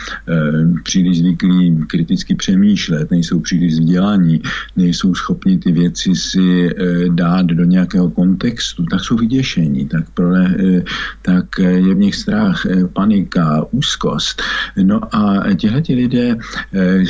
příliš 0.82 1.18
zvyklí 1.18 1.84
kriticky 1.86 2.34
přemýšlet, 2.34 3.10
nejsou 3.10 3.40
příliš 3.40 3.72
vzdělaní, 3.72 4.42
nejsou 4.76 5.14
schopni 5.14 5.58
ty 5.58 5.72
věci 5.72 6.14
si 6.14 6.70
dát 7.08 7.46
do 7.46 7.64
nějakého 7.64 8.10
kontextu, 8.10 8.84
tak 8.86 9.00
jsou 9.00 9.16
vyděšení, 9.16 9.86
tak, 9.88 10.10
pro, 10.10 10.36
eh, 10.36 10.84
tak 11.22 11.58
je 11.58 11.94
v 11.94 11.98
nich 11.98 12.14
strach, 12.14 12.66
eh, 12.66 12.84
panika, 12.92 13.66
úzkost. 13.72 14.42
No 14.82 15.00
a 15.16 15.54
těhle 15.54 15.82
lidé 15.88 16.36
eh, 16.74 17.04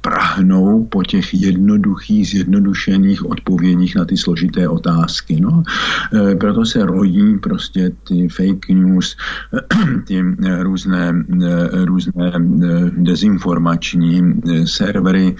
prahnou 0.00 0.84
po 0.84 1.02
těch 1.02 1.34
jednoduchých, 1.34 2.28
zjednodušených 2.28 3.26
odpovědích 3.30 3.96
na 3.96 4.04
ty 4.04 4.16
složité 4.16 4.68
otázky. 4.68 5.40
No, 5.40 5.62
proto 6.40 6.64
se 6.64 6.86
rodí 6.86 7.38
prostě 7.38 7.90
ty 8.08 8.28
fake 8.28 8.68
news, 8.68 9.16
ty 10.06 10.24
různé, 10.60 11.14
různé 11.84 12.32
dezinformační 12.96 14.40
servery. 14.64 15.36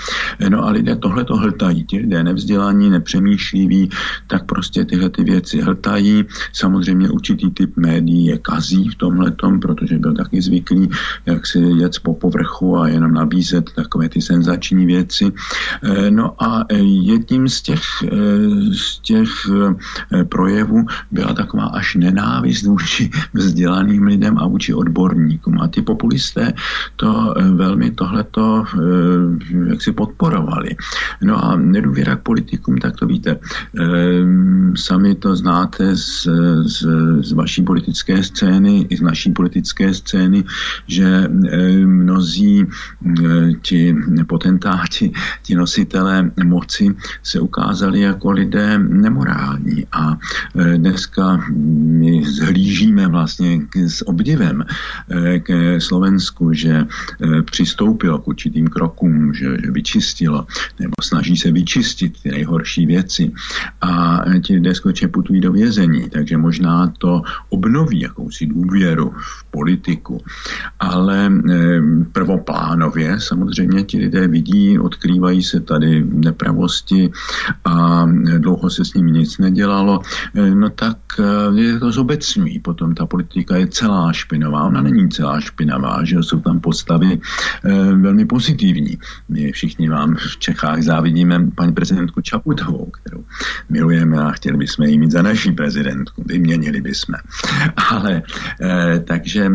No 0.49 0.64
a 0.64 0.71
lidé 0.71 0.97
tohle 0.97 1.25
to 1.25 1.37
hltají. 1.37 1.85
Ti 1.85 1.99
lidé 1.99 2.25
nevzdělaní, 2.25 2.90
nepřemýšliví, 2.90 3.90
tak 4.26 4.45
prostě 4.45 4.85
tyhle 4.85 5.11
ty 5.11 5.25
věci 5.25 5.61
hltají. 5.61 6.25
Samozřejmě 6.52 7.11
určitý 7.11 7.50
typ 7.50 7.76
médií 7.76 8.26
je 8.26 8.38
kazí 8.38 8.88
v 8.88 8.95
tomhle 8.95 9.33
protože 9.61 9.99
byl 9.99 10.14
taky 10.14 10.39
zvyklý, 10.42 10.88
jak 11.26 11.47
si 11.47 11.59
jet 11.59 11.92
po 12.02 12.14
povrchu 12.14 12.78
a 12.78 12.88
jenom 12.88 13.12
nabízet 13.14 13.70
takové 13.75 14.09
ty 14.09 14.20
senzační 14.20 14.87
věci. 14.87 15.32
Eh, 15.82 16.11
no 16.11 16.35
a 16.42 16.64
eh, 16.68 16.76
jedním 16.82 17.49
z 17.49 17.62
těch, 17.62 17.82
eh, 18.04 18.09
z 18.75 18.99
těch 18.99 19.30
projevů 20.28 20.87
byla 21.11 21.35
taková 21.35 21.66
až 21.66 21.94
nenávist 21.94 22.62
vůči 22.62 23.11
vzdělaným 23.35 24.06
lidem 24.06 24.38
a 24.38 24.47
vůči 24.47 24.75
odborníkům. 24.75 25.61
A 25.61 25.68
ty 25.68 25.82
populisté 25.82 26.52
to 26.97 27.35
velmi 27.54 27.90
tohleto 27.90 28.64
jak 29.66 29.82
si 29.82 29.92
podporovali. 29.92 30.76
No 31.23 31.44
a 31.44 31.56
nedůvěra 31.56 32.16
k 32.16 32.23
politikům, 32.23 32.78
tak 32.78 32.97
to 32.97 33.06
víte, 33.06 33.38
sami 34.76 35.14
to 35.14 35.37
znáte 35.37 35.97
z, 35.97 36.28
z, 36.62 36.78
z 37.20 37.32
vaší 37.32 37.62
politické 37.62 38.23
scény 38.23 38.87
i 38.88 38.97
z 38.97 39.00
naší 39.00 39.32
politické 39.32 39.94
scény, 39.94 40.29
že 40.87 41.04
ehm, 41.04 41.87
mnozí 41.87 42.60
ehm, 42.62 43.54
ti 43.62 43.94
potentáti, 44.26 45.12
ti 45.42 45.54
nositelé 45.54 46.30
moci 46.44 46.94
se 47.22 47.40
ukázali 47.40 48.00
jako 48.00 48.30
lidé 48.30 48.78
nemorální 48.78 49.87
a 49.92 50.18
dneska 50.76 51.40
my 52.00 52.25
zhlížíme 52.25 53.08
vlastně 53.08 53.60
s 53.75 54.08
obdivem 54.08 54.64
k 55.42 55.76
Slovensku, 55.80 56.52
že 56.52 56.87
přistoupilo 57.44 58.18
k 58.18 58.28
určitým 58.28 58.68
krokům, 58.68 59.34
že, 59.34 59.56
vyčistilo 59.70 60.46
nebo 60.78 60.94
snaží 61.02 61.37
se 61.37 61.50
vyčistit 61.52 62.22
ty 62.22 62.30
nejhorší 62.30 62.87
věci 62.87 63.32
a 63.80 64.20
ti 64.44 64.54
lidé 64.54 64.75
skutečně 64.75 65.08
putují 65.08 65.40
do 65.40 65.52
vězení, 65.52 66.10
takže 66.10 66.37
možná 66.37 66.92
to 66.99 67.22
obnoví 67.49 68.00
jakousi 68.00 68.46
důvěru 68.46 69.14
v 69.16 69.44
politiku. 69.50 70.09
Ale 70.80 71.30
eh, 71.50 71.80
prvoplánově 72.12 73.20
samozřejmě 73.20 73.82
ti 73.82 73.98
lidé 73.98 74.28
vidí, 74.28 74.78
odkrývají 74.78 75.42
se 75.42 75.60
tady 75.60 76.04
nepravosti 76.04 77.10
a 77.64 78.06
dlouho 78.38 78.70
se 78.70 78.84
s 78.84 78.94
ním 78.94 79.06
nic 79.06 79.38
nedělalo, 79.38 80.00
eh, 80.34 80.54
no 80.54 80.70
tak 80.70 80.98
eh, 81.18 81.60
je 81.60 81.78
to 81.78 81.92
zobecňují. 81.92 82.58
Potom 82.58 82.94
ta 82.94 83.06
politika 83.06 83.56
je 83.56 83.66
celá 83.66 84.12
špinavá. 84.12 84.64
Ona 84.64 84.80
není 84.80 85.08
celá 85.08 85.40
špinavá, 85.40 86.04
že 86.04 86.22
jsou 86.22 86.40
tam 86.40 86.60
postavy 86.60 87.20
velmi 87.94 88.24
pozitivní. 88.24 88.98
My 89.28 89.52
všichni 89.52 89.88
vám 89.88 90.14
v 90.14 90.36
Čechách 90.38 90.82
závidíme 90.82 91.50
paní 91.54 91.72
prezidentku 91.72 92.20
Čaputovou, 92.20 92.86
kterou 92.86 93.24
milujeme 93.68 94.18
a 94.18 94.30
chtěli 94.30 94.56
bychom 94.56 94.86
ji 94.86 94.98
mít 94.98 95.10
za 95.10 95.22
naší 95.22 95.52
prezidentku. 95.52 96.22
Vyměnili 96.26 96.80
bychom. 96.80 97.14
Ale 97.90 98.22
takže 99.04 99.50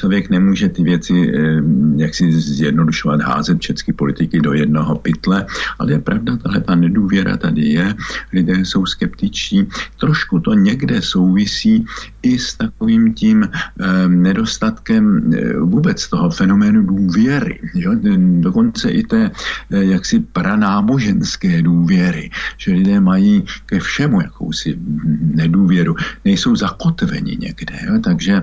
člověk 0.00 0.30
nemůže 0.30 0.68
ty 0.68 0.82
věci 0.82 1.12
eh, 1.12 1.60
jak 1.96 2.14
si 2.14 2.32
zjednodušovat, 2.32 3.20
házet 3.20 3.60
všechny 3.60 3.92
politiky 3.92 4.40
do 4.40 4.56
jednoho 4.56 4.96
pytle, 4.96 5.44
ale 5.78 5.92
je 5.92 5.98
pravda, 6.00 6.36
tahle 6.40 6.60
ta 6.60 6.74
nedůvěra 6.74 7.36
tady 7.36 7.62
je, 7.76 7.86
lidé 8.32 8.64
jsou 8.64 8.86
skeptičtí. 8.86 9.68
Trošku 10.00 10.40
to 10.40 10.56
někde 10.56 11.02
souvisí 11.04 11.84
i 12.22 12.38
s 12.38 12.56
takovým 12.56 13.12
tím 13.12 13.44
eh, 13.44 14.08
nedostatkem 14.08 15.04
eh, 15.04 15.60
vůbec 15.60 16.00
toho 16.08 16.30
fenoménu 16.32 16.80
důvěry. 16.82 17.60
Jo? 17.76 17.92
Dokonce 18.40 18.88
i 18.88 19.04
té 19.04 19.30
jaksi 19.70 20.24
pranáboženské 20.32 21.62
důvěry, 21.62 22.30
že 22.56 22.72
lidé 22.72 23.00
mají 23.00 23.44
ke 23.66 23.80
všemu 23.80 24.20
jakousi 24.20 24.78
nedůvěru, 25.20 25.94
nejsou 26.24 26.56
zakotveni 26.56 27.36
někde. 27.36 27.74
Jo? 27.84 28.00
Takže 28.00 28.42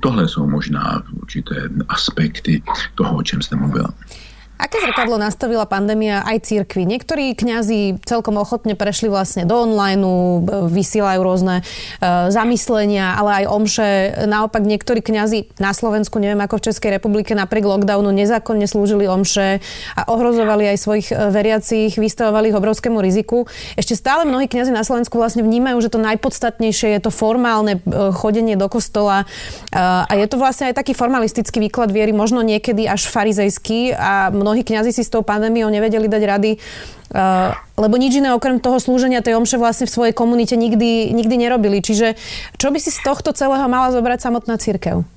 tohle 0.00 0.28
jsou 0.28 0.53
možná 0.54 1.02
určité 1.12 1.68
aspekty 1.88 2.62
toho, 2.94 3.16
o 3.16 3.22
čem 3.22 3.42
jste 3.42 3.56
mluvila. 3.56 3.90
Aké 4.54 4.78
zrkadlo 4.78 5.18
nastavila 5.18 5.66
pandémia 5.66 6.22
aj 6.22 6.46
církvy? 6.46 6.86
Niektorí 6.86 7.34
kňazi 7.34 7.98
celkom 8.06 8.38
ochotne 8.38 8.78
prešli 8.78 9.10
vlastne 9.10 9.42
do 9.42 9.66
online, 9.66 9.98
vysielajú 10.70 11.20
rôzne 11.26 11.66
uh, 11.66 12.30
zamyslenia, 12.30 13.18
ale 13.18 13.42
aj 13.42 13.44
omše. 13.50 13.88
Naopak 14.30 14.62
niektorí 14.62 15.02
kňazi 15.02 15.58
na 15.58 15.74
Slovensku, 15.74 16.22
neviem 16.22 16.38
ako 16.38 16.62
v 16.62 16.66
Českej 16.70 16.90
republike, 17.02 17.34
napriek 17.34 17.66
lockdownu 17.66 18.14
nezákonne 18.14 18.70
slúžili 18.70 19.10
omše 19.10 19.58
a 19.98 20.00
ohrozovali 20.06 20.70
aj 20.70 20.78
svojich 20.78 21.08
e, 21.10 21.14
veriacich, 21.34 21.98
vystavovali 21.98 22.54
ich 22.54 22.58
obrovskému 22.58 23.02
riziku. 23.02 23.50
Ešte 23.74 23.98
stále 23.98 24.22
mnohí 24.22 24.46
kňazi 24.46 24.70
na 24.70 24.86
Slovensku 24.86 25.18
vlastne 25.18 25.42
vnímajú, 25.42 25.82
že 25.82 25.90
to 25.90 25.98
najpodstatnejšie 25.98 26.94
je 26.94 27.00
to 27.02 27.10
formálne 27.10 27.82
e, 27.82 28.10
chodenie 28.14 28.54
do 28.54 28.70
kostola 28.70 29.26
a 29.74 30.12
je 30.14 30.26
to 30.30 30.38
vlastne 30.38 30.70
aj 30.70 30.78
taký 30.78 30.94
formalistický 30.94 31.58
výklad 31.58 31.90
viery, 31.90 32.14
možno 32.14 32.46
niekedy 32.46 32.86
až 32.86 33.10
farizejský 33.10 33.90
a 33.90 34.30
mnohí 34.44 34.60
kňazi 34.60 34.92
si 34.92 35.00
s 35.00 35.08
tou 35.08 35.24
pandémiou 35.24 35.72
nevedeli 35.72 36.04
dať 36.04 36.22
rady, 36.28 36.50
uh, 37.16 37.56
lebo 37.80 37.96
nič 37.96 38.20
iné 38.20 38.36
okrem 38.36 38.60
toho 38.60 38.76
slúženia 38.76 39.24
tej 39.24 39.40
omše 39.40 39.56
vlastne 39.56 39.88
v 39.88 39.94
svojej 39.96 40.14
komunite 40.14 40.52
nikdy, 40.60 41.16
nikdy 41.16 41.34
nerobili. 41.40 41.80
Čiže 41.80 42.20
čo 42.60 42.68
by 42.68 42.76
si 42.76 42.92
z 42.92 43.00
tohto 43.00 43.32
celého 43.32 43.64
mala 43.72 43.88
zobrať 43.96 44.20
samotná 44.20 44.60
církev? 44.60 45.08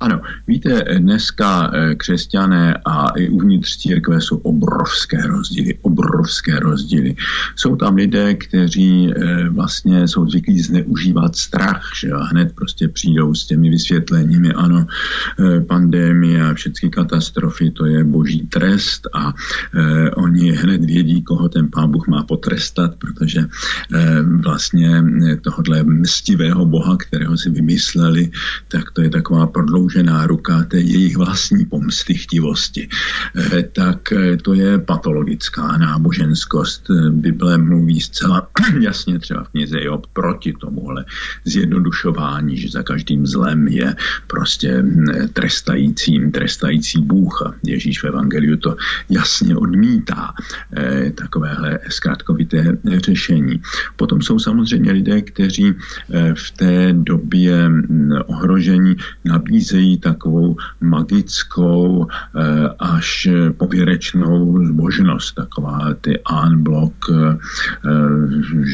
Ano, 0.00 0.20
víte, 0.46 0.84
dneska 0.98 1.70
eh, 1.74 1.94
křesťané 1.94 2.74
a 2.84 3.08
i 3.08 3.28
uvnitř 3.28 3.76
církve 3.76 4.20
jsou 4.20 4.36
obrovské 4.36 5.26
rozdíly, 5.26 5.78
obrovské 5.82 6.60
rozdíly. 6.60 7.16
Jsou 7.56 7.76
tam 7.76 7.94
lidé, 7.94 8.34
kteří 8.34 9.12
eh, 9.12 9.48
vlastně 9.48 10.08
jsou 10.08 10.30
zvyklí 10.30 10.60
zneužívat 10.60 11.36
strach, 11.36 11.90
že 12.00 12.10
hned 12.30 12.52
prostě 12.54 12.88
přijdou 12.88 13.34
s 13.34 13.46
těmi 13.46 13.70
vysvětleními, 13.70 14.52
ano, 14.52 14.86
eh, 14.86 15.60
pandémie 15.60 16.42
a 16.42 16.54
všechny 16.54 16.90
katastrofy, 16.90 17.70
to 17.70 17.86
je 17.86 18.04
boží 18.04 18.46
trest 18.46 19.08
a 19.14 19.34
oni 20.16 20.52
hned 20.52 20.84
vědí, 20.84 21.22
koho 21.22 21.48
ten 21.48 21.68
pán 21.68 21.90
Bůh 21.90 22.08
má 22.08 22.22
potrestat, 22.22 22.96
protože 22.96 23.40
vlastně 24.44 25.04
tohohle 25.40 25.82
mstivého 25.84 26.66
boha, 26.66 26.96
kterého 26.96 27.36
si 27.36 27.50
vymysleli, 27.50 28.30
tak 28.68 28.90
to 28.90 29.02
je 29.02 29.10
taková 29.10 29.46
prodloužená 29.90 30.26
ruka 30.26 30.64
té 30.64 30.80
jejich 30.80 31.16
vlastní 31.16 31.66
pomsty 31.66 32.14
chtivosti. 32.14 32.88
Tak 33.72 34.12
to 34.42 34.54
je 34.54 34.78
patologická 34.78 35.76
náboženskost. 35.76 36.90
Bible 37.10 37.58
mluví 37.58 38.00
zcela 38.00 38.48
jasně 38.80 39.18
třeba 39.18 39.44
v 39.44 39.48
knize 39.48 39.82
Job 39.82 40.06
proti 40.12 40.52
tomuhle 40.52 41.04
zjednodušování, 41.44 42.56
že 42.56 42.68
za 42.68 42.82
každým 42.82 43.26
zlem 43.26 43.68
je 43.68 43.96
prostě 44.26 44.84
trestajícím, 45.32 46.32
trestající 46.32 47.00
Bůh. 47.00 47.42
A 47.46 47.54
Ježíš 47.64 48.02
v 48.02 48.04
Evangeliu 48.04 48.56
to 48.56 48.76
jasně 49.08 49.56
odmítá, 49.56 50.34
eh, 50.76 51.10
takovéhle 51.10 51.78
zkrátkovité 51.88 52.78
řešení. 52.84 53.62
Potom 53.96 54.22
jsou 54.22 54.38
samozřejmě 54.38 54.92
lidé, 54.92 55.22
kteří 55.22 55.74
eh, 55.74 56.34
v 56.34 56.50
té 56.50 56.92
době 56.92 57.68
hm, 57.68 58.12
ohrožení 58.26 58.96
nabízejí 59.24 59.79
takovou 59.98 60.56
magickou 60.80 62.06
eh, 62.06 62.68
až 62.78 63.28
pověrečnou 63.56 64.66
zbožnost, 64.66 65.34
taková 65.34 65.94
ty 66.00 66.18
unblock 66.46 66.94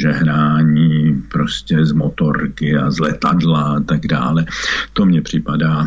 žehnání 0.01 1.23
prostě 1.33 1.87
z 1.87 1.93
motorky 1.93 2.77
a 2.77 2.91
z 2.91 2.99
letadla 2.99 3.63
a 3.63 3.81
tak 3.81 4.07
dále. 4.07 4.45
To 4.93 5.07
mně 5.07 5.23
připadá 5.23 5.87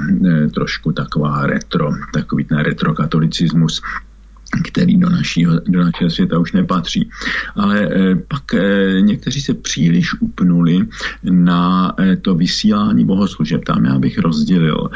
trošku 0.54 0.92
taková 0.92 1.48
retro, 1.48 1.92
takový 2.14 2.44
ten 2.46 2.58
retrokatolicismus 2.58 3.82
který 4.64 4.98
do 4.98 5.10
našího, 5.10 5.60
do 5.68 5.84
našeho 5.84 6.10
světa 6.10 6.40
už 6.40 6.52
nepatří. 6.52 7.10
Ale 7.56 7.80
eh, 7.82 8.16
pak 8.16 8.54
eh, 8.54 9.02
někteří 9.02 9.42
se 9.42 9.54
příliš 9.54 10.22
upnuli 10.22 10.88
na 11.24 11.94
eh, 12.00 12.16
to 12.16 12.36
vysílání 12.36 13.06
bohoslužeb. 13.06 13.66
Tam 13.66 13.86
já 13.86 14.00
bych 14.00 14.18
rozdělil. 14.18 14.90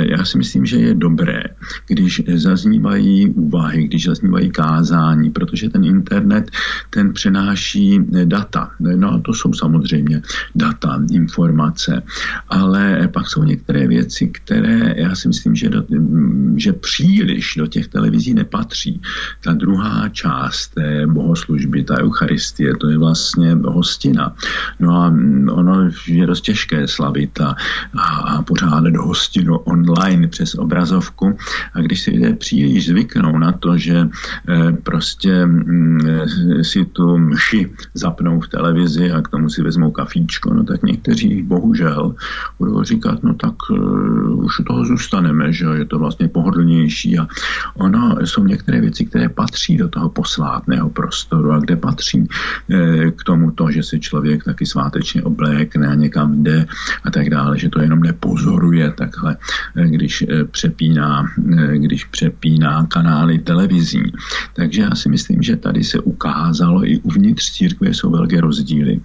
Já 0.00 0.24
si 0.24 0.38
myslím, 0.38 0.66
že 0.66 0.76
je 0.76 0.94
dobré, 0.94 1.42
když 1.86 2.22
zaznívají 2.34 3.28
úvahy, 3.28 3.84
když 3.84 4.04
zaznívají 4.04 4.50
kázání, 4.50 5.30
protože 5.30 5.68
ten 5.68 5.84
internet, 5.84 6.50
ten 6.90 7.12
přenáší 7.12 8.00
data. 8.24 8.70
No 8.80 9.12
a 9.12 9.18
to 9.18 9.32
jsou 9.32 9.52
samozřejmě 9.52 10.22
data, 10.54 11.02
informace. 11.12 12.02
Ale 12.48 13.08
pak 13.12 13.28
jsou 13.28 13.44
některé 13.44 13.88
věci, 13.88 14.26
které 14.28 14.94
já 14.96 15.14
si 15.14 15.28
myslím, 15.28 15.54
že, 15.54 15.68
do, 15.68 15.84
že 16.56 16.72
příliš 16.72 17.54
do 17.58 17.66
těch 17.66 17.88
televizí 17.88 18.34
nepatří 18.34 18.79
patří. 18.80 19.00
Ta 19.44 19.52
druhá 19.52 20.08
část 20.08 20.74
té 20.74 21.06
bohoslužby, 21.06 21.84
ta 21.84 22.00
Eucharistie, 22.00 22.76
to 22.76 22.88
je 22.88 22.98
vlastně 22.98 23.54
hostina. 23.64 24.34
No 24.80 24.92
a 24.92 25.06
ono 25.52 25.90
je 26.06 26.26
dost 26.26 26.40
těžké 26.40 26.88
slavit 26.88 27.40
a, 27.40 27.56
a 27.94 28.42
pořád 28.42 28.84
do 28.84 29.02
hostinu 29.02 29.58
online 29.58 30.28
přes 30.28 30.54
obrazovku. 30.54 31.36
A 31.74 31.80
když 31.80 32.00
si 32.00 32.10
lidé 32.10 32.32
příliš 32.34 32.86
zvyknou 32.86 33.38
na 33.38 33.52
to, 33.52 33.78
že 33.78 33.96
e, 33.98 34.72
prostě 34.72 35.46
mm, 35.46 36.00
si 36.62 36.84
tu 36.84 37.18
mši 37.18 37.70
zapnou 37.94 38.40
v 38.40 38.48
televizi 38.48 39.12
a 39.12 39.20
k 39.20 39.28
tomu 39.28 39.48
si 39.48 39.62
vezmou 39.62 39.90
kafíčko, 39.90 40.54
no 40.54 40.64
tak 40.64 40.82
někteří 40.82 41.42
bohužel 41.42 42.14
budou 42.58 42.82
říkat, 42.82 43.22
no 43.22 43.34
tak 43.34 43.54
uh, 43.70 44.44
už 44.44 44.58
u 44.58 44.64
toho 44.64 44.84
zůstaneme, 44.84 45.52
že 45.52 45.64
je 45.64 45.84
to 45.84 45.98
vlastně 45.98 46.28
pohodlnější 46.28 47.18
a 47.18 47.26
ono 47.74 48.16
jsou 48.24 48.44
některé 48.44 48.69
některé 48.70 48.80
věci, 48.80 49.04
které 49.04 49.28
patří 49.28 49.76
do 49.76 49.88
toho 49.88 50.08
posvátného 50.08 50.90
prostoru 50.90 51.52
a 51.52 51.58
kde 51.58 51.76
patří 51.76 52.22
eh, 52.22 53.10
k 53.10 53.24
tomu 53.24 53.50
to, 53.50 53.70
že 53.70 53.82
si 53.82 54.00
člověk 54.00 54.44
taky 54.44 54.66
svátečně 54.66 55.22
oblékne 55.22 55.88
a 55.88 55.94
někam 55.94 56.42
jde 56.42 56.66
a 57.04 57.10
tak 57.10 57.30
dále, 57.30 57.58
že 57.58 57.68
to 57.68 57.80
jenom 57.80 58.00
nepozoruje 58.00 58.90
takhle, 58.94 59.36
eh, 59.76 59.88
když 59.88 60.22
eh, 60.22 60.44
přepíná, 60.44 61.26
když 61.74 62.04
přepíná 62.04 62.86
kanály 62.86 63.38
televizní. 63.38 64.14
Takže 64.54 64.82
já 64.82 64.94
si 64.94 65.08
myslím, 65.08 65.42
že 65.42 65.56
tady 65.56 65.84
se 65.84 65.98
ukázalo 66.00 66.86
i 66.86 66.98
uvnitř 67.02 67.52
církve 67.52 67.94
jsou 67.94 68.10
velké 68.10 68.40
rozdíly. 68.40 69.00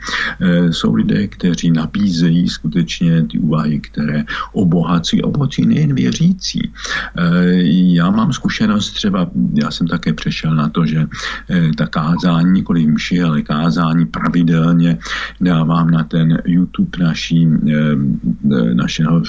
Jsou 0.72 0.94
lidé, 0.94 1.28
kteří 1.28 1.72
nabízejí 1.72 2.50
skutečně 2.50 3.24
ty 3.24 3.40
úvahy, 3.40 3.80
které 3.80 4.24
obohacují, 4.54 5.22
obohacují 5.22 5.68
nejen 5.68 5.96
věřící. 5.96 6.72
Já 7.96 8.10
mám 8.12 8.34
zkušenost 8.34 8.92
třeba 8.92 9.30
já 9.58 9.72
jsem 9.72 9.88
také 9.88 10.14
přešel 10.14 10.56
na 10.56 10.70
to, 10.70 10.86
že 10.86 11.06
eh, 11.50 11.72
ta 11.78 11.88
kázání, 11.88 12.52
nikoli 12.52 12.88
mši, 12.88 13.24
ale 13.24 13.42
kázání 13.42 14.06
pravidelně 14.06 14.98
dávám 15.42 15.92
na 15.92 16.04
ten 16.04 16.42
YouTube 16.46 16.98
naší, 17.00 17.48
eh, 17.48 17.74
eh, 18.52 18.74
našeho 18.74 19.22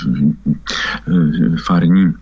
farní 1.64 2.14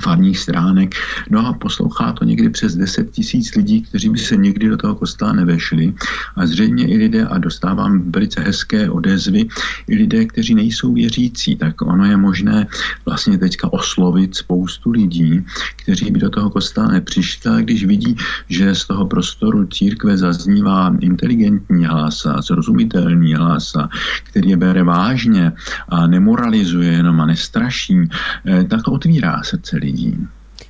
farních 0.00 0.38
stránek. 0.38 0.94
No 1.30 1.46
a 1.46 1.52
poslouchá 1.52 2.12
to 2.12 2.24
někdy 2.24 2.50
přes 2.50 2.76
10 2.76 3.10
tisíc 3.10 3.54
lidí, 3.54 3.82
kteří 3.82 4.08
by 4.08 4.18
se 4.18 4.36
nikdy 4.36 4.68
do 4.68 4.76
toho 4.76 4.94
kostela 4.94 5.32
nevešli. 5.32 5.94
A 6.36 6.46
zřejmě 6.46 6.86
i 6.88 6.96
lidé, 6.96 7.26
a 7.26 7.38
dostávám 7.38 8.10
velice 8.10 8.40
hezké 8.40 8.90
odezvy, 8.90 9.46
i 9.88 9.94
lidé, 9.94 10.24
kteří 10.24 10.54
nejsou 10.54 10.92
věřící, 10.92 11.56
tak 11.56 11.82
ono 11.82 12.04
je 12.04 12.16
možné 12.16 12.66
vlastně 13.06 13.38
teďka 13.38 13.72
oslovit 13.72 14.36
spoustu 14.36 14.90
lidí, 14.90 15.44
kteří 15.82 16.10
by 16.10 16.18
do 16.18 16.30
toho 16.30 16.50
kostela 16.50 16.88
nepřišli, 16.88 17.50
ale 17.50 17.62
když 17.62 17.84
vidí, 17.84 18.16
že 18.48 18.74
z 18.74 18.84
toho 18.84 19.06
prostoru 19.06 19.66
církve 19.66 20.16
zaznívá 20.16 20.96
inteligentní 21.00 21.84
hlasa, 21.84 22.42
srozumitelný 22.42 23.34
hlasa, 23.34 23.88
který 24.30 24.50
je 24.50 24.56
bere 24.56 24.82
vážně 24.82 25.52
a 25.88 26.06
nemoralizuje 26.06 26.92
jenom 26.92 27.20
a 27.20 27.26
nestraší, 27.26 28.08
eh, 28.46 28.64
tak 28.64 28.88
otvírá 28.88 29.42
se 29.42 29.58
srdce 29.62 29.78
lidí. 29.78 30.18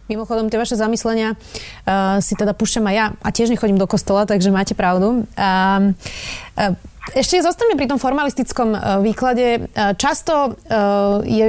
Mimochodom, 0.09 0.53
tie 0.53 0.61
vaše 0.61 0.77
zamyslenia 0.77 1.33
uh, 1.33 2.21
si 2.21 2.37
teda 2.37 2.53
púšťam 2.53 2.85
aj 2.93 2.95
ja 2.95 3.07
a 3.25 3.29
tiež 3.33 3.49
nechodím 3.49 3.81
do 3.81 3.89
kostola, 3.89 4.29
takže 4.29 4.53
máte 4.53 4.77
pravdu. 4.77 5.25
Uh, 5.25 5.97
uh, 6.61 6.77
ešte 7.11 7.43
zostaňme 7.43 7.75
pri 7.75 7.91
tom 7.91 7.99
formalistickom 7.99 8.69
e, 8.73 8.79
výklade. 9.03 9.47
E, 9.59 9.61
často 9.99 10.55
e, 10.55 10.79
je, 11.27 11.49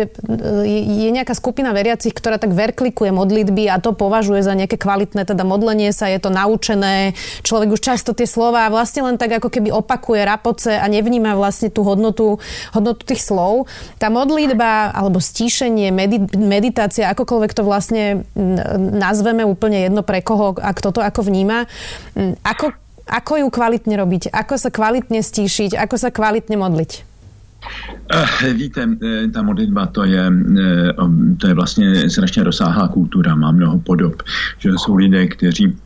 je 0.73 1.09
nejaká 1.13 1.37
skupina 1.37 1.69
veriacich, 1.69 2.09
ktorá 2.09 2.41
tak 2.41 2.57
verklikuje 2.57 3.13
modlitby 3.13 3.69
a 3.69 3.77
to 3.77 3.93
považuje 3.93 4.41
za 4.41 4.57
nejaké 4.57 4.81
kvalitné 4.81 5.29
teda 5.29 5.45
modlenie 5.45 5.93
sa, 5.93 6.09
je 6.09 6.17
to 6.17 6.33
naučené. 6.33 7.13
Človek 7.45 7.77
už 7.77 7.81
často 7.85 8.17
tie 8.17 8.25
slova 8.25 8.65
vlastne 8.73 9.05
len 9.05 9.15
tak 9.21 9.37
ako 9.37 9.53
keby 9.53 9.69
opakuje 9.69 10.25
rapoce 10.25 10.73
a 10.73 10.89
nevníma 10.89 11.37
vlastne 11.37 11.69
tú 11.69 11.85
hodnotu, 11.85 12.41
hodnotu 12.73 13.05
tých 13.05 13.21
slov. 13.21 13.69
Tá 14.01 14.09
modlitba 14.09 14.89
alebo 14.89 15.21
stíšenie, 15.21 15.93
meditácia, 16.33 17.13
akokoľvek 17.13 17.51
to 17.53 17.61
vlastne 17.61 18.25
nazveme 18.73 19.45
úplne 19.45 19.85
jedno 19.85 20.01
pre 20.01 20.25
koho 20.25 20.57
a 20.57 20.73
kto 20.73 20.97
to 20.97 20.99
ako 21.05 21.29
vníma. 21.29 21.69
Ako 22.41 22.82
ako 23.07 23.37
ju 23.37 23.49
kvalitně 23.49 23.97
robiť? 23.97 24.23
Ako 24.33 24.57
sa 24.57 24.69
kvalitně 24.69 25.23
stíšiť? 25.23 25.75
Ako 25.77 25.97
sa 25.97 26.09
kvalitně 26.11 26.57
modliť? 26.57 26.91
Uh, 28.11 28.53
víte, 28.53 28.83
eh, 28.83 29.27
ta 29.31 29.41
modlitba 29.41 29.85
to 29.85 30.03
je, 30.03 30.23
eh, 30.27 30.91
to 31.37 31.47
je 31.47 31.53
vlastně 31.53 32.09
strašně 32.09 32.43
rozsáhlá 32.43 32.87
kultura, 32.87 33.35
má 33.35 33.51
mnoho 33.51 33.79
podob, 33.79 34.23
že 34.59 34.69
jsou 34.69 34.95
lidé, 34.95 35.27
kteří 35.27 35.71
Eh, 35.71 35.82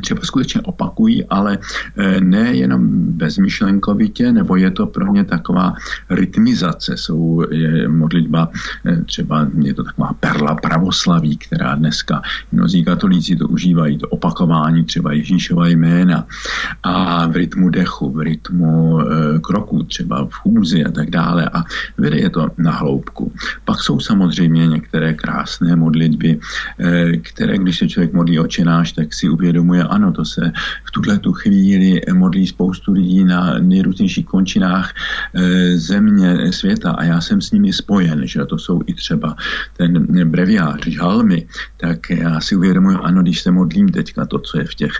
třeba 0.00 0.20
skutečně 0.22 0.60
opakují, 0.60 1.24
ale 1.24 1.58
eh, 1.96 2.20
ne 2.20 2.56
jenom 2.56 2.88
bezmyšlenkovitě, 3.12 4.32
nebo 4.32 4.56
je 4.56 4.70
to 4.70 4.86
pro 4.86 5.12
ně 5.12 5.24
taková 5.24 5.74
rytmizace. 6.10 6.96
Jsou 6.96 7.44
je 7.50 7.88
modlitba, 7.88 8.48
eh, 8.86 8.96
třeba 8.96 9.46
je 9.58 9.74
to 9.74 9.84
taková 9.84 10.12
perla 10.20 10.54
pravoslaví, 10.54 11.36
která 11.36 11.74
dneska 11.74 12.22
mnozí 12.52 12.84
katolíci 12.84 13.36
to 13.36 13.48
užívají, 13.48 13.98
to 13.98 14.08
opakování 14.08 14.84
třeba 14.84 15.12
Ježíšova 15.12 15.68
jména 15.68 16.26
a 16.82 17.26
v 17.26 17.36
rytmu 17.36 17.68
dechu, 17.68 18.10
v 18.10 18.20
rytmu 18.20 18.98
kroku, 19.42 19.82
třeba 19.82 20.24
v 20.24 20.32
chůzi 20.32 20.84
a 20.84 20.90
tak 20.90 21.10
dále 21.10 21.50
a 21.52 21.64
vede 21.98 22.16
je 22.16 22.30
to 22.30 22.48
na 22.58 22.72
hloubku. 22.72 23.32
Pak 23.64 23.80
jsou 23.80 24.00
samozřejmě 24.00 24.66
některé 24.66 25.14
krásné 25.14 25.76
modlitby, 25.76 26.38
které 27.22 27.58
když 27.58 27.78
se 27.78 27.88
člověk 27.88 28.12
modlí 28.12 28.38
očenáš, 28.38 28.92
tak 28.92 29.14
si 29.14 29.28
uvědomí, 29.28 29.58
uvědomuje, 29.68 29.84
ano, 29.84 30.12
to 30.12 30.24
se 30.24 30.52
v 30.84 30.90
tuhle 30.90 31.18
tu 31.18 31.32
chvíli 31.32 32.00
modlí 32.12 32.46
spoustu 32.46 32.92
lidí 32.92 33.24
na 33.24 33.58
nejrůznějších 33.58 34.26
končinách 34.26 34.94
e, 35.34 35.76
země, 35.76 36.52
světa 36.52 36.90
a 36.92 37.04
já 37.04 37.20
jsem 37.20 37.40
s 37.40 37.50
nimi 37.50 37.72
spojen, 37.72 38.26
že 38.26 38.44
to 38.44 38.58
jsou 38.58 38.80
i 38.86 38.94
třeba 38.94 39.36
ten 39.76 40.06
breviář, 40.30 40.86
žalmy, 40.86 41.46
tak 41.76 42.10
já 42.10 42.40
si 42.40 42.56
uvědomuji, 42.56 42.96
ano, 43.02 43.22
když 43.22 43.42
se 43.42 43.50
modlím 43.50 43.88
teďka 43.88 44.26
to, 44.26 44.38
co 44.38 44.58
je 44.58 44.64
v 44.64 44.74
těch 44.74 44.92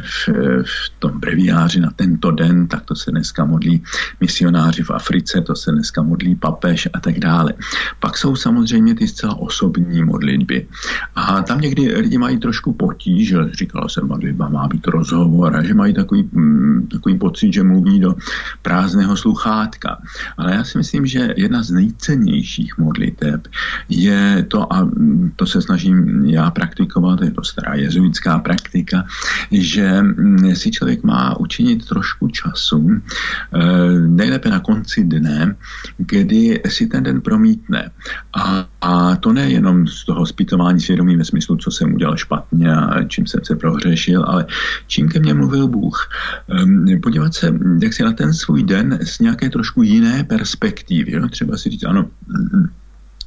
v, 0.00 0.28
v 0.62 0.74
tom 0.98 1.20
breviáři 1.20 1.80
na 1.80 1.90
tento 1.96 2.30
den, 2.30 2.66
tak 2.66 2.84
to 2.84 2.94
se 2.94 3.10
dneska 3.10 3.44
modlí 3.44 3.82
misionáři 4.20 4.82
v 4.82 4.90
Africe, 4.90 5.40
to 5.40 5.54
se 5.54 5.70
dneska 5.72 6.02
modlí 6.02 6.34
papež 6.34 6.88
a 6.92 7.00
tak 7.00 7.18
dále. 7.18 7.52
Pak 8.00 8.18
jsou 8.18 8.36
samozřejmě 8.36 8.94
ty 8.94 9.08
zcela 9.08 9.34
osobní 9.38 10.02
modlitby. 10.02 10.66
A 11.14 11.42
tam 11.42 11.60
někdy 11.60 11.94
lidi 12.00 12.18
mají 12.18 12.38
trošku 12.38 12.72
potíž, 12.72 13.34
že 13.48 13.54
říkalo 13.54 13.88
se 13.88 14.00
modlitba 14.04 14.48
má 14.48 14.68
být 14.68 14.86
rozhovor 14.86 15.56
a 15.56 15.62
že 15.62 15.74
mají 15.74 15.94
takový, 15.94 16.28
mm, 16.32 16.86
takový 16.92 17.18
pocit, 17.18 17.52
že 17.52 17.62
mluví 17.62 18.00
do 18.00 18.14
prázdného 18.62 19.16
sluchátka. 19.16 20.02
Ale 20.36 20.54
já 20.54 20.64
si 20.64 20.78
myslím, 20.78 21.06
že 21.06 21.34
jedna 21.36 21.62
z 21.62 21.70
nejcennějších 21.70 22.78
modliteb 22.78 23.48
je 23.88 24.46
to, 24.48 24.72
a 24.72 24.90
to 25.36 25.46
se 25.46 25.62
snažím 25.62 26.24
já 26.24 26.50
praktikovat, 26.50 27.20
je 27.22 27.30
to 27.30 27.44
stará 27.44 27.74
jezuitská 27.74 28.38
praktika, 28.38 29.04
že 29.50 30.02
mm, 30.02 30.56
si 30.56 30.70
člověk 30.70 31.02
má 31.02 31.40
učinit 31.40 31.88
trošku 31.88 32.28
času, 32.28 32.90
eh, 32.90 33.90
nejlépe 34.08 34.50
na 34.50 34.60
konci 34.60 35.04
dne, 35.04 35.56
kdy 35.96 36.62
si 36.68 36.86
ten 36.86 37.02
den 37.02 37.20
promítne. 37.20 37.90
A, 38.36 38.66
a 38.80 39.16
to 39.16 39.32
nejenom 39.32 39.86
z 39.86 40.04
toho 40.04 40.26
zpytování 40.26 40.80
svědomí 40.80 41.16
ve 41.16 41.24
smyslu, 41.24 41.56
co 41.56 41.70
jsem 41.70 41.94
udělal 41.94 42.16
špatně 42.16 42.76
a 42.76 43.04
čím 43.04 43.26
jsem 43.30 43.44
se 43.44 43.56
prohřešil, 43.56 44.24
ale 44.26 44.46
čím 44.86 45.08
ke 45.08 45.20
mně 45.20 45.34
mluvil 45.34 45.68
Bůh. 45.68 46.10
Ehm, 46.48 47.00
podívat 47.02 47.34
se, 47.34 47.54
jak 47.82 47.92
si 47.92 48.02
na 48.02 48.12
ten 48.12 48.34
svůj 48.34 48.62
den 48.62 48.98
z 49.02 49.18
nějaké 49.18 49.50
trošku 49.50 49.82
jiné 49.82 50.24
perspektivy. 50.24 51.12
Jo? 51.12 51.28
Třeba 51.28 51.56
si 51.56 51.70
říct, 51.70 51.84
ano, 51.84 52.10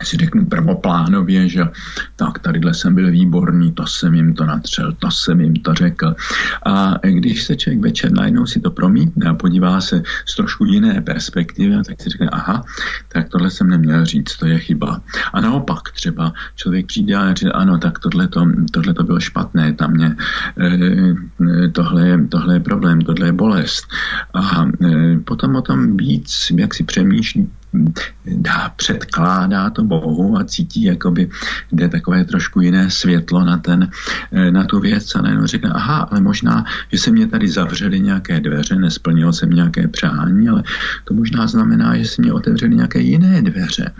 si 0.06 0.18
řeknu 0.18 0.46
prvoplánově, 0.46 1.50
že 1.50 1.64
tak 2.16 2.40
tadyhle 2.40 2.74
jsem 2.74 2.96
byl 2.96 3.12
výborný, 3.12 3.72
to 3.72 3.88
jsem 3.88 4.16
jim 4.16 4.34
to 4.34 4.46
natřel, 4.46 4.94
to 5.00 5.12
jsem 5.12 5.42
jim 5.42 5.54
to 5.54 5.74
řekl. 5.74 6.16
A 6.66 6.94
když 7.04 7.44
se 7.44 7.56
člověk 7.56 7.82
večer 7.82 8.12
najednou 8.12 8.46
si 8.46 8.60
to 8.60 8.72
promítne 8.72 9.26
a 9.30 9.34
podívá 9.34 9.82
se 9.82 10.04
z 10.26 10.36
trošku 10.36 10.66
jiné 10.66 11.02
perspektivy, 11.02 11.76
tak 11.88 12.02
si 12.02 12.10
řekne, 12.10 12.30
aha, 12.30 12.64
tak 13.08 13.30
tohle 13.30 13.52
jsem 13.52 13.68
neměl 13.68 14.06
říct, 14.06 14.38
to 14.38 14.46
je 14.46 14.60
chyba. 14.60 15.02
A 15.34 15.42
naopak 15.42 15.92
třeba 15.92 16.34
člověk 16.56 16.86
přijde 16.86 17.16
a 17.16 17.34
říká, 17.34 17.52
ano, 17.52 17.78
tak 17.78 18.00
tohle 18.00 18.28
to, 18.28 18.46
tohle 18.72 18.94
to 18.94 19.04
bylo 19.04 19.20
špatné, 19.20 19.74
tam 19.74 19.92
mě, 19.92 20.16
eh, 20.60 21.68
tohle, 21.72 22.08
je, 22.08 22.28
tohle 22.28 22.56
je 22.56 22.60
problém, 22.60 23.02
tohle 23.02 23.28
je 23.28 23.34
bolest. 23.34 23.88
A 24.34 24.66
eh, 24.66 25.20
potom 25.26 25.56
o 25.56 25.62
tom 25.62 25.98
víc, 25.98 26.52
jak 26.56 26.74
si 26.74 26.84
přemýšlí, 26.84 27.50
dá, 28.26 28.70
předkládá 28.76 29.70
to 29.70 29.84
Bohu 29.84 30.38
a 30.38 30.44
cítí, 30.44 30.84
jakoby 30.84 31.30
jde 31.72 31.90
takové 31.90 32.26
trošku 32.26 32.62
jiné 32.62 32.90
světlo 32.90 33.44
na, 33.44 33.58
ten, 33.58 33.90
eh, 34.32 34.52
na 34.52 34.64
tu 34.64 34.80
věc 34.80 35.16
a 35.16 35.22
najednou 35.22 35.46
řekne, 35.46 35.70
aha, 35.70 35.98
ale 36.12 36.22
možná, 36.22 36.66
že 36.92 36.98
se 36.98 37.12
mě 37.12 37.28
tady 37.28 37.48
zavřely 37.48 38.00
nějaké 38.00 38.40
dveře, 38.40 38.76
nesplnil 38.76 39.34
jsem 39.34 39.50
nějaké 39.50 39.88
přání, 39.88 40.50
ale 40.50 40.64
to 41.04 41.14
možná 41.14 41.48
znamená, 41.48 41.98
že 41.98 42.06
se 42.06 42.22
mě 42.22 42.34
otevřely 42.34 42.76
nějaké 42.76 43.00
jiné 43.00 43.42
dveře. 43.42 43.92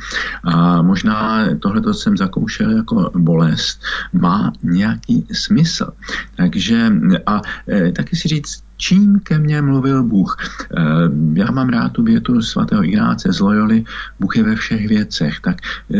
A 0.44 0.82
možná 0.82 1.48
tohle, 1.60 1.82
co 1.82 1.94
jsem 1.94 2.18
zakoušel 2.18 2.72
jako 2.72 3.12
bolest, 3.18 3.82
má 4.14 4.54
nějaký 4.64 5.28
smysl. 5.32 5.90
Takže 6.36 6.92
a 7.26 7.42
e, 7.70 7.92
taky 7.92 8.16
si 8.16 8.28
říct, 8.28 8.64
čím 8.84 9.20
ke 9.20 9.40
mně 9.40 9.62
mluvil 9.62 10.04
Bůh. 10.04 10.38
Eh, 10.38 10.84
já 11.34 11.52
mám 11.52 11.70
rád 11.70 11.92
tu 11.92 12.04
větu 12.04 12.42
svatého 12.42 12.84
Ignáce 12.84 13.34
z 13.34 13.40
Loyoli, 13.40 13.84
Bůh 14.20 14.38
je 14.38 14.44
ve 14.44 14.56
všech 14.56 14.88
věcech. 14.88 15.40
Tak 15.40 15.58
eh, 15.64 15.98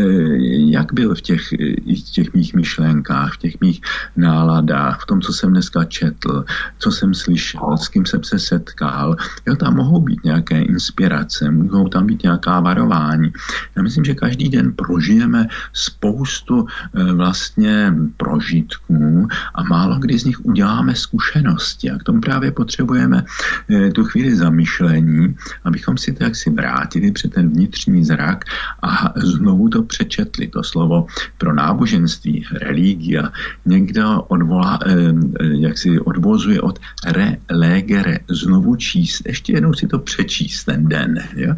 jak 0.68 0.92
byl 0.92 1.14
v 1.14 1.20
těch, 1.20 1.42
v 1.88 2.10
těch 2.12 2.34
mých 2.34 2.54
myšlenkách, 2.54 3.32
v 3.34 3.38
těch 3.38 3.54
mých 3.60 3.80
náladách, 4.16 5.00
v 5.00 5.06
tom, 5.06 5.20
co 5.20 5.32
jsem 5.32 5.50
dneska 5.50 5.84
četl, 5.84 6.44
co 6.78 6.90
jsem 6.90 7.14
slyšel, 7.14 7.76
s 7.76 7.88
kým 7.88 8.06
jsem 8.06 8.24
se 8.24 8.38
setkal. 8.38 9.16
Jo, 9.46 9.56
tam 9.56 9.76
mohou 9.76 10.00
být 10.00 10.24
nějaké 10.24 10.60
inspirace, 10.60 11.50
mohou 11.50 11.88
tam 11.88 12.06
být 12.06 12.22
nějaká 12.22 12.60
varování. 12.60 13.32
Já 13.76 13.82
myslím, 13.82 14.04
že 14.04 14.14
každý 14.14 14.48
den 14.48 14.72
prožijeme 14.76 15.48
spoustu 15.72 16.66
eh, 16.68 17.12
vlastně 17.12 17.94
prožitků 18.16 19.28
a 19.54 19.62
málo 19.62 19.96
kdy 19.98 20.18
z 20.18 20.24
nich 20.24 20.44
uděláme 20.44 20.94
zkušenosti. 20.94 21.90
A 21.90 21.98
k 21.98 22.02
tomu 22.02 22.20
právě 22.20 22.52
potřebujeme 22.52 22.73
eh, 22.82 23.90
tu 23.90 24.04
chvíli 24.04 24.36
zamyšlení, 24.36 25.34
abychom 25.64 25.98
si 25.98 26.12
to 26.12 26.24
jaksi 26.24 26.50
vrátili 26.50 27.12
před 27.12 27.32
ten 27.32 27.48
vnitřní 27.48 28.04
zrak 28.04 28.44
a 28.82 29.12
znovu 29.16 29.68
to 29.68 29.82
přečetli. 29.82 30.48
To 30.48 30.62
slovo 30.62 31.06
pro 31.38 31.54
náboženství, 31.54 32.44
religia, 32.52 33.32
někdo 33.66 34.22
odvolá, 34.28 34.78
eh, 34.86 34.90
eh, 34.90 35.46
jak 35.60 35.78
si 35.78 36.00
odvozuje 36.00 36.60
od 36.60 36.78
relegere, 37.06 38.18
znovu 38.28 38.76
číst, 38.76 39.26
ještě 39.26 39.52
jednou 39.52 39.74
si 39.74 39.86
to 39.86 39.98
přečíst 39.98 40.64
ten 40.64 40.88
den 40.88 41.14
jo? 41.36 41.54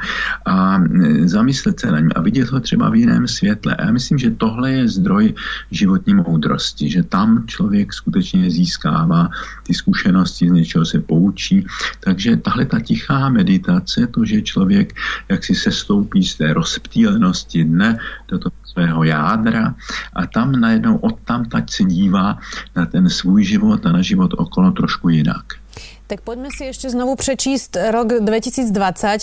a 0.47 0.83
zamyslet 1.25 1.81
se 1.81 1.93
na 1.93 1.99
něm 2.01 2.11
a 2.15 2.21
vidět 2.21 2.49
ho 2.51 2.61
třeba 2.61 2.91
v 2.91 2.95
jiném 2.95 3.29
světle. 3.29 3.75
A 3.77 3.85
já 3.85 3.93
myslím, 3.93 4.19
že 4.19 4.31
tohle 4.31 4.73
je 4.73 4.89
zdroj 4.89 5.35
životní 5.71 6.15
moudrosti, 6.15 6.91
že 6.91 7.03
tam 7.03 7.45
člověk 7.47 7.93
skutečně 7.93 8.51
získává 8.51 9.29
ty 9.63 9.75
zkušenosti 9.75 10.49
z 10.49 10.53
něčeho 10.53 10.85
se 10.85 11.01
poučí. 11.07 11.67
Takže 12.01 12.37
tahle 12.37 12.67
ta 12.67 12.81
tichá 12.81 13.29
meditace, 13.29 14.07
to, 14.07 14.25
že 14.25 14.43
člověk 14.43 14.95
jak 15.29 15.45
si 15.45 15.55
sestoupí 15.55 16.25
z 16.25 16.35
té 16.35 16.53
rozptýlenosti 16.53 17.65
dne 17.65 17.99
do 18.29 18.39
toho 18.39 18.55
svého 18.65 19.05
jádra 19.05 19.75
a 20.13 20.27
tam 20.27 20.53
najednou 20.53 20.97
od 20.97 21.21
tam 21.25 21.45
tať 21.45 21.71
se 21.71 21.85
dívá 21.85 22.39
na 22.77 22.87
ten 22.87 23.09
svůj 23.09 23.45
život 23.45 23.87
a 23.87 23.93
na 23.93 24.03
život 24.03 24.35
okolo 24.37 24.71
trošku 24.71 25.09
jinak. 25.09 25.66
Tak 26.07 26.23
poďme 26.23 26.55
si 26.55 26.71
ešte 26.71 26.87
znovu 26.87 27.19
prečíst 27.19 27.75
rok 27.75 28.23
2020. 28.23 28.71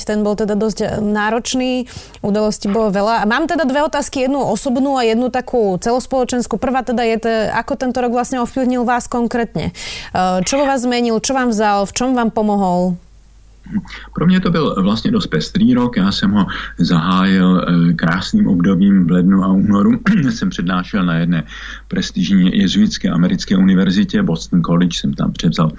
Ten 0.04 0.20
bol 0.20 0.36
teda 0.36 0.60
dosť 0.60 1.00
náročný, 1.00 1.88
udalostí 2.20 2.68
bolo 2.68 2.92
veľa. 2.92 3.24
A 3.24 3.26
mám 3.26 3.48
teda 3.48 3.64
dve 3.64 3.88
otázky, 3.88 4.28
jednu 4.28 4.44
osobnú 4.44 5.00
a 5.00 5.08
jednu 5.08 5.32
takú 5.32 5.80
celospoločenskú. 5.80 6.60
Prvá 6.60 6.84
teda 6.84 7.08
je, 7.08 7.24
ako 7.56 7.80
tento 7.80 8.04
rok 8.04 8.12
vlastne 8.12 8.44
ovplyvnil 8.44 8.84
vás 8.84 9.08
konkrétne. 9.08 9.72
Čo 10.44 10.60
vo 10.60 10.68
vás 10.68 10.84
zmenil, 10.84 11.24
čo 11.24 11.32
vám 11.32 11.56
vzal, 11.56 11.88
v 11.88 11.96
čom 11.96 12.20
vám 12.20 12.36
pomohol? 12.36 13.00
Pro 14.16 14.26
mě 14.26 14.40
to 14.40 14.52
byl 14.52 14.76
vlastně 14.84 15.12
dost 15.12 15.28
pestrý 15.28 15.74
rok. 15.74 15.98
Já 15.98 16.12
jsem 16.12 16.32
ho 16.32 16.46
zahájil 16.78 17.66
eh, 17.68 17.94
krásným 17.94 18.48
obdobím 18.48 19.08
v 19.08 19.12
lednu 19.12 19.44
a 19.44 19.48
únoru. 19.48 19.92
jsem 20.30 20.50
přednášel 20.50 21.06
na 21.06 21.16
jedné 21.18 21.44
prestižní 21.88 22.58
jezuitské 22.58 23.10
americké 23.10 23.58
univerzitě, 23.58 24.24
Boston 24.24 24.62
College, 24.62 24.98
jsem 24.98 25.14
tam 25.14 25.32
převzal 25.32 25.72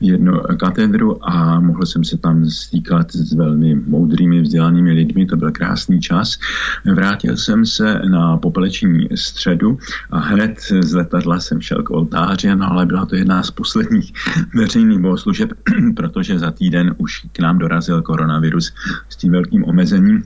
jednu 0.00 0.32
katedru 0.58 1.28
a 1.28 1.60
mohl 1.60 1.86
jsem 1.86 2.04
se 2.04 2.18
tam 2.18 2.50
stýkat 2.50 3.12
s 3.12 3.32
velmi 3.32 3.74
moudrými, 3.74 4.40
vzdělanými 4.40 4.92
lidmi. 4.92 5.26
To 5.26 5.36
byl 5.36 5.52
krásný 5.52 6.00
čas. 6.00 6.38
Vrátil 6.94 7.36
jsem 7.36 7.66
se 7.66 8.00
na 8.10 8.36
popeleční 8.36 9.08
středu 9.14 9.78
a 10.10 10.18
hned 10.18 10.60
z 10.60 10.94
letadla 10.94 11.40
jsem 11.40 11.60
šel 11.60 11.82
k 11.82 11.90
oltáři, 11.90 12.56
no 12.56 12.70
ale 12.70 12.86
byla 12.86 13.06
to 13.06 13.16
jedna 13.16 13.42
z 13.42 13.50
posledních 13.50 14.12
veřejných 14.54 14.98
bohoslužeb, 14.98 15.52
protože 15.96 16.38
za 16.38 16.50
týden 16.50 16.94
už 16.98 17.26
k 17.32 17.38
nám 17.40 17.58
dorazil 17.58 18.02
koronavirus 18.02 18.74
s 19.08 19.16
tím 19.16 19.32
velkým 19.32 19.64
omezením 19.64 20.22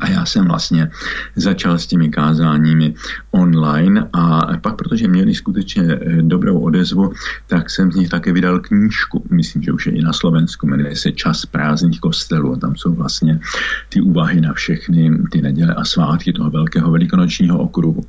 a 0.00 0.10
já 0.10 0.26
jsem 0.26 0.44
vlastně 0.44 0.90
začal 1.36 1.78
s 1.78 1.86
těmi 1.86 2.08
kázáními 2.08 2.94
online 3.30 4.08
a 4.12 4.46
pak, 4.60 4.76
protože 4.76 5.08
měli 5.08 5.34
skutečně 5.34 5.82
eh, 5.82 6.22
dobrou 6.22 6.58
odezvu, 6.58 7.12
tak 7.46 7.70
jsem 7.70 7.92
z 7.92 7.96
nich 7.96 8.08
také 8.08 8.32
vydal 8.32 8.60
knížku. 8.60 9.24
Myslím, 9.30 9.62
že 9.62 9.72
už 9.72 9.86
je 9.86 9.92
i 9.92 10.02
na 10.02 10.12
Slovensku, 10.12 10.66
jmenuje 10.66 10.96
se 10.96 11.12
Čas 11.12 11.46
prázdných 11.46 12.00
kostelů 12.00 12.52
a 12.52 12.56
tam 12.56 12.76
jsou 12.76 12.94
vlastně 12.94 13.40
ty 13.88 14.00
úvahy 14.00 14.40
na 14.40 14.52
všechny 14.52 15.10
ty 15.32 15.42
neděle 15.42 15.74
a 15.74 15.84
svátky 15.84 16.32
toho 16.32 16.50
velkého 16.50 16.90
velikonočního 16.90 17.58
okruhu. 17.58 18.00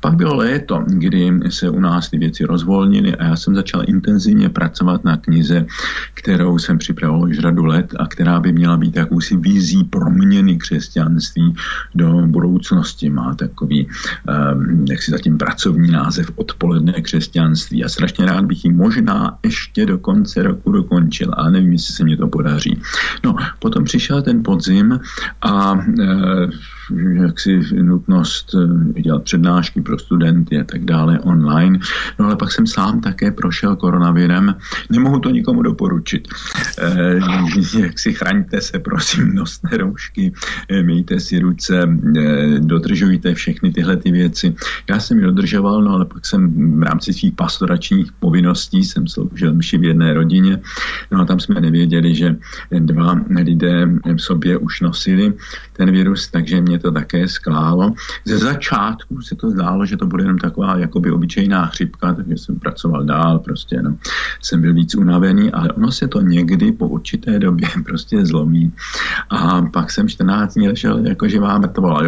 Pak 0.00 0.14
bylo 0.14 0.34
léto, 0.34 0.84
kdy 0.86 1.40
se 1.48 1.70
u 1.70 1.80
nás 1.80 2.10
ty 2.10 2.18
věci 2.18 2.44
rozvolnily 2.44 3.16
a 3.16 3.24
já 3.24 3.36
jsem 3.36 3.54
začal 3.54 3.82
intenzivně 3.86 4.48
pracovat 4.48 5.04
na 5.04 5.16
knize, 5.16 5.66
kterou 6.14 6.58
jsem 6.58 6.78
připravoval 6.78 7.28
už 7.28 7.38
řadu 7.38 7.64
let 7.64 7.94
a 7.98 8.06
která 8.06 8.40
by 8.40 8.52
měla 8.52 8.76
být 8.76 8.96
jakousi 8.96 9.36
vizí 9.36 9.84
proměny 9.84 10.56
křesťanství 10.56 11.25
křesťanství 11.26 11.54
do 11.94 12.26
budoucnosti. 12.26 13.10
Má 13.10 13.34
takový, 13.34 13.86
um, 13.86 14.84
jak 14.88 15.02
si 15.02 15.10
zatím 15.10 15.38
pracovní 15.38 15.90
název 15.90 16.30
odpoledne 16.36 16.92
křesťanství 16.92 17.84
a 17.84 17.88
strašně 17.88 18.26
rád 18.26 18.44
bych 18.44 18.64
ji 18.64 18.72
možná 18.72 19.38
ještě 19.44 19.86
do 19.86 19.98
konce 19.98 20.42
roku 20.42 20.72
dokončil, 20.72 21.30
ale 21.36 21.50
nevím, 21.50 21.72
jestli 21.72 21.94
se 21.94 22.04
mi 22.04 22.16
to 22.16 22.28
podaří. 22.28 22.80
No, 23.24 23.36
potom 23.58 23.84
přišel 23.84 24.22
ten 24.22 24.42
podzim 24.42 25.00
a 25.42 25.72
uh, 25.72 26.50
jaksi 27.22 27.60
nutnost 27.82 28.54
eh, 28.54 29.00
dělat 29.02 29.22
přednášky 29.22 29.80
pro 29.80 29.98
studenty 29.98 30.60
a 30.60 30.64
tak 30.64 30.84
dále 30.84 31.20
online. 31.20 31.78
No 32.18 32.26
ale 32.26 32.36
pak 32.36 32.52
jsem 32.52 32.66
sám 32.66 33.00
také 33.00 33.30
prošel 33.30 33.76
koronavirem. 33.76 34.54
Nemohu 34.90 35.18
to 35.20 35.30
nikomu 35.30 35.62
doporučit. 35.62 36.28
E, 36.78 37.80
jak 37.80 37.98
si 37.98 38.12
chraňte 38.12 38.60
se, 38.60 38.78
prosím, 38.78 39.34
noste 39.34 39.76
roušky, 39.76 40.32
e, 40.68 40.82
mějte 40.82 41.20
si 41.20 41.38
ruce, 41.38 41.88
dodržujte 42.58 43.34
všechny 43.34 43.72
tyhle 43.72 43.96
ty 43.96 44.10
věci. 44.10 44.54
Já 44.90 45.00
jsem 45.00 45.18
ji 45.18 45.24
dodržoval, 45.24 45.82
no 45.82 45.90
ale 45.90 46.04
pak 46.04 46.26
jsem 46.26 46.50
v 46.80 46.82
rámci 46.82 47.12
svých 47.12 47.34
pastoračních 47.34 48.12
povinností 48.12 48.84
jsem 48.84 49.06
sloužil 49.06 49.54
mši 49.54 49.78
v 49.78 49.84
jedné 49.84 50.14
rodině. 50.14 50.60
No 51.10 51.20
a 51.20 51.24
tam 51.24 51.40
jsme 51.40 51.60
nevěděli, 51.60 52.14
že 52.14 52.36
dva 52.70 53.20
lidé 53.30 53.86
v 53.86 54.18
sobě 54.18 54.58
už 54.58 54.80
nosili 54.80 55.32
ten 55.72 55.90
virus, 55.90 56.28
takže 56.28 56.60
mě 56.60 56.75
mě 56.76 56.82
to 56.82 56.92
také 56.92 57.28
sklálo. 57.28 57.92
Ze 58.24 58.38
začátku 58.38 59.20
se 59.20 59.34
to 59.34 59.50
zdálo, 59.50 59.86
že 59.86 59.96
to 59.96 60.06
bude 60.06 60.24
jenom 60.24 60.38
taková 60.38 60.78
jakoby 60.78 61.10
obyčejná 61.10 61.66
chřipka, 61.66 62.12
takže 62.12 62.36
jsem 62.36 62.58
pracoval 62.58 63.04
dál, 63.04 63.38
prostě 63.38 63.76
jenom 63.76 63.96
jsem 64.42 64.60
byl 64.60 64.74
víc 64.74 64.94
unavený, 64.94 65.52
ale 65.52 65.72
ono 65.72 65.92
se 65.92 66.08
to 66.08 66.20
někdy 66.20 66.72
po 66.72 66.88
určité 66.88 67.38
době 67.38 67.68
prostě 67.84 68.26
zlomí. 68.26 68.72
A 69.30 69.62
pak 69.62 69.90
jsem 69.90 70.08
14 70.08 70.54
dní 70.54 70.68
ležel 70.68 71.06
jako 71.06 71.28
živá 71.28 71.58
mrtvola. 71.58 72.00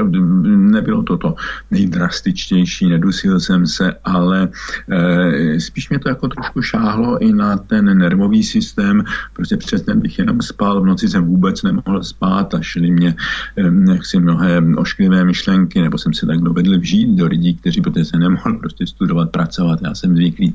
Nebylo 0.57 1.02
to 1.02 1.16
to 1.16 1.35
nejdrastičtější, 1.70 2.88
nedusil 2.88 3.40
jsem 3.40 3.66
se, 3.66 3.94
ale 4.04 4.48
e, 4.90 5.61
spíš 5.61 5.88
mě 5.88 5.98
to 5.98 6.09
jako 6.09 6.28
trošku 6.28 6.62
šáhlo 6.62 7.18
i 7.18 7.33
na 7.33 7.57
ten 7.57 7.98
nervový 7.98 8.42
systém, 8.42 9.04
prostě 9.33 9.57
přes 9.57 9.83
den 9.83 10.00
bych 10.00 10.18
jenom 10.18 10.42
spal, 10.42 10.81
v 10.81 10.87
noci 10.87 11.09
jsem 11.09 11.24
vůbec 11.24 11.62
nemohl 11.62 12.02
spát 12.02 12.54
a 12.54 12.61
šly 12.61 12.90
mě 12.90 13.14
e, 13.57 13.92
jaksi 13.92 14.20
mnohé 14.20 14.58
ošklivé 14.77 15.25
myšlenky, 15.25 15.83
nebo 15.83 15.99
jsem 15.99 16.14
se 16.14 16.27
tak 16.27 16.40
dovedl 16.40 16.79
vžít 16.79 17.16
do 17.16 17.27
lidí, 17.27 17.55
kteří 17.55 17.81
protože 17.81 18.05
se 18.05 18.18
nemohl 18.18 18.59
prostě 18.59 18.87
studovat, 18.87 19.31
pracovat. 19.31 19.79
Já 19.83 19.94
jsem 19.94 20.16
zvyklý 20.16 20.55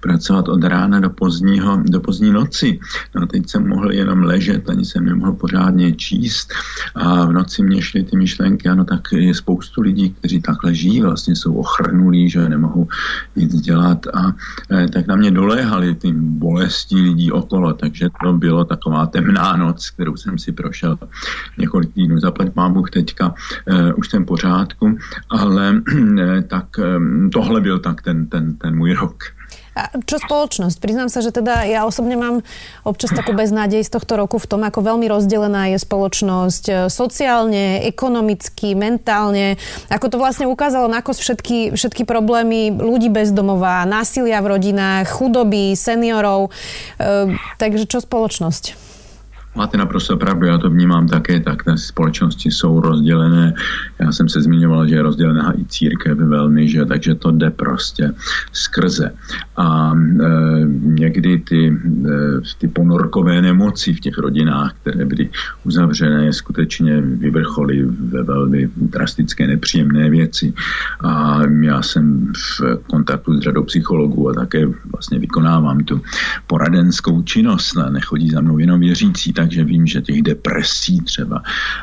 pracovat 0.00 0.48
od 0.48 0.64
rána 0.64 1.00
do 1.00 1.10
pozdního, 1.10 1.82
do 1.86 2.00
pozdní 2.00 2.32
noci. 2.32 2.78
No 3.14 3.22
a 3.22 3.26
teď 3.26 3.48
jsem 3.48 3.68
mohl 3.68 3.92
jenom 3.92 4.22
ležet, 4.22 4.70
ani 4.70 4.84
jsem 4.84 5.04
nemohl 5.04 5.32
pořádně 5.32 5.92
číst 5.92 6.52
a 6.94 7.26
v 7.26 7.32
noci 7.32 7.62
mě 7.62 7.82
šly 7.82 8.02
ty 8.02 8.16
myšlenky, 8.16 8.68
ano, 8.68 8.84
tak 8.84 9.08
je 9.12 9.34
spoustu 9.34 9.80
lidí, 9.80 10.10
kteří 10.10 10.40
takhle 10.40 10.74
žijí, 10.74 11.02
vlastně 11.02 11.36
jsou 11.36 11.54
ochrnulí, 11.54 12.30
že 12.30 12.48
nemohou 12.48 12.88
nic 13.36 13.60
dělat 13.60 14.06
a 14.06 14.32
e, 14.70 14.88
tak 14.88 15.06
na 15.06 15.16
mě 15.16 15.30
doléhaly 15.30 15.94
ty 15.94 16.12
bolesti 16.12 16.96
lidí 16.96 17.32
okolo, 17.32 17.72
takže 17.74 18.08
to 18.24 18.32
bylo 18.32 18.64
taková 18.64 19.06
temná 19.06 19.56
noc, 19.56 19.90
kterou 19.90 20.16
jsem 20.16 20.38
si 20.38 20.52
prošel 20.52 20.98
několik 21.58 21.94
týdnů. 21.94 22.20
Zaplať 22.20 22.54
mám 22.54 22.72
Bůh 22.72 22.90
teďka, 22.90 23.34
už 23.96 24.08
jsem 24.08 24.24
pořádku, 24.24 24.98
ale 25.30 25.82
e, 26.18 26.42
tak 26.48 26.66
e, 26.78 26.82
tohle 27.32 27.60
byl 27.60 27.78
tak 27.78 28.02
ten, 28.02 28.26
ten, 28.26 28.56
ten 28.56 28.76
můj 28.76 28.92
rok. 28.92 29.24
A 29.74 29.90
čo 30.06 30.22
spoločnosť? 30.22 30.78
Priznám 30.78 31.10
sa, 31.10 31.18
že 31.18 31.34
teda 31.34 31.66
ja 31.66 31.82
osobne 31.82 32.14
mám 32.14 32.46
občas 32.86 33.10
takú 33.10 33.34
beznádej 33.34 33.82
z 33.82 33.90
tohto 33.90 34.14
roku 34.14 34.38
v 34.38 34.46
tom, 34.46 34.62
ako 34.62 34.86
veľmi 34.86 35.10
rozdelená 35.10 35.74
je 35.74 35.82
spoločnosť 35.82 36.86
sociálne, 36.86 37.82
ekonomicky, 37.82 38.78
mentálne. 38.78 39.58
Ako 39.90 40.14
to 40.14 40.22
vlastne 40.22 40.46
ukázalo 40.46 40.86
na 40.86 41.02
kos 41.02 41.18
všetky, 41.18 41.74
všetky 41.74 42.06
problémy 42.06 42.70
ľudí 42.70 43.10
bezdomová, 43.10 43.82
násilia 43.82 44.38
v 44.46 44.54
rodinách, 44.54 45.10
chudoby, 45.10 45.74
seniorov. 45.74 46.54
E, 47.02 47.34
takže 47.58 47.90
čo 47.90 47.98
spoločnosť? 47.98 48.83
Máte 49.56 49.78
naprosto 49.78 50.16
pravdu, 50.16 50.46
já 50.46 50.58
to 50.58 50.70
vnímám 50.70 51.08
také 51.08 51.40
tak. 51.40 51.64
Ty 51.64 51.70
společnosti 51.78 52.50
jsou 52.50 52.80
rozdělené. 52.80 53.54
Já 53.98 54.12
jsem 54.12 54.28
se 54.28 54.40
zmiňoval, 54.42 54.88
že 54.88 54.94
je 54.94 55.02
rozdělená 55.02 55.60
i 55.60 55.64
církev 55.64 56.18
velmi, 56.18 56.68
že 56.68 56.84
takže 56.84 57.14
to 57.14 57.30
jde 57.30 57.50
prostě 57.50 58.12
skrze. 58.52 59.10
A 59.56 59.92
e, 59.94 60.28
někdy 60.78 61.38
ty, 61.38 61.68
e, 61.68 62.40
ty 62.58 62.68
ponorkové 62.68 63.42
nemoci 63.42 63.94
v 63.94 64.00
těch 64.00 64.18
rodinách, 64.18 64.74
které 64.80 65.04
byly 65.04 65.30
uzavřené, 65.64 66.32
skutečně 66.32 67.00
vyvrcholy 67.00 67.84
ve 67.84 68.22
velmi 68.22 68.68
drastické 68.76 69.46
nepříjemné 69.46 70.10
věci. 70.10 70.52
A 71.00 71.40
já 71.60 71.82
jsem 71.82 72.32
v 72.36 72.78
kontaktu 72.86 73.36
s 73.36 73.40
řadou 73.40 73.62
psychologů 73.62 74.30
a 74.30 74.34
také 74.34 74.66
vlastně 74.92 75.18
vykonávám 75.18 75.84
tu 75.84 76.02
poradenskou 76.46 77.22
činnost. 77.22 77.76
Nechodí 77.90 78.30
za 78.30 78.40
mnou 78.40 78.58
jenom 78.58 78.80
věřící, 78.80 79.32
tak 79.32 79.43
takže 79.44 79.64
vím, 79.64 79.86
že 79.86 80.00
těch 80.00 80.22
depresí 80.22 81.00
třeba 81.00 81.42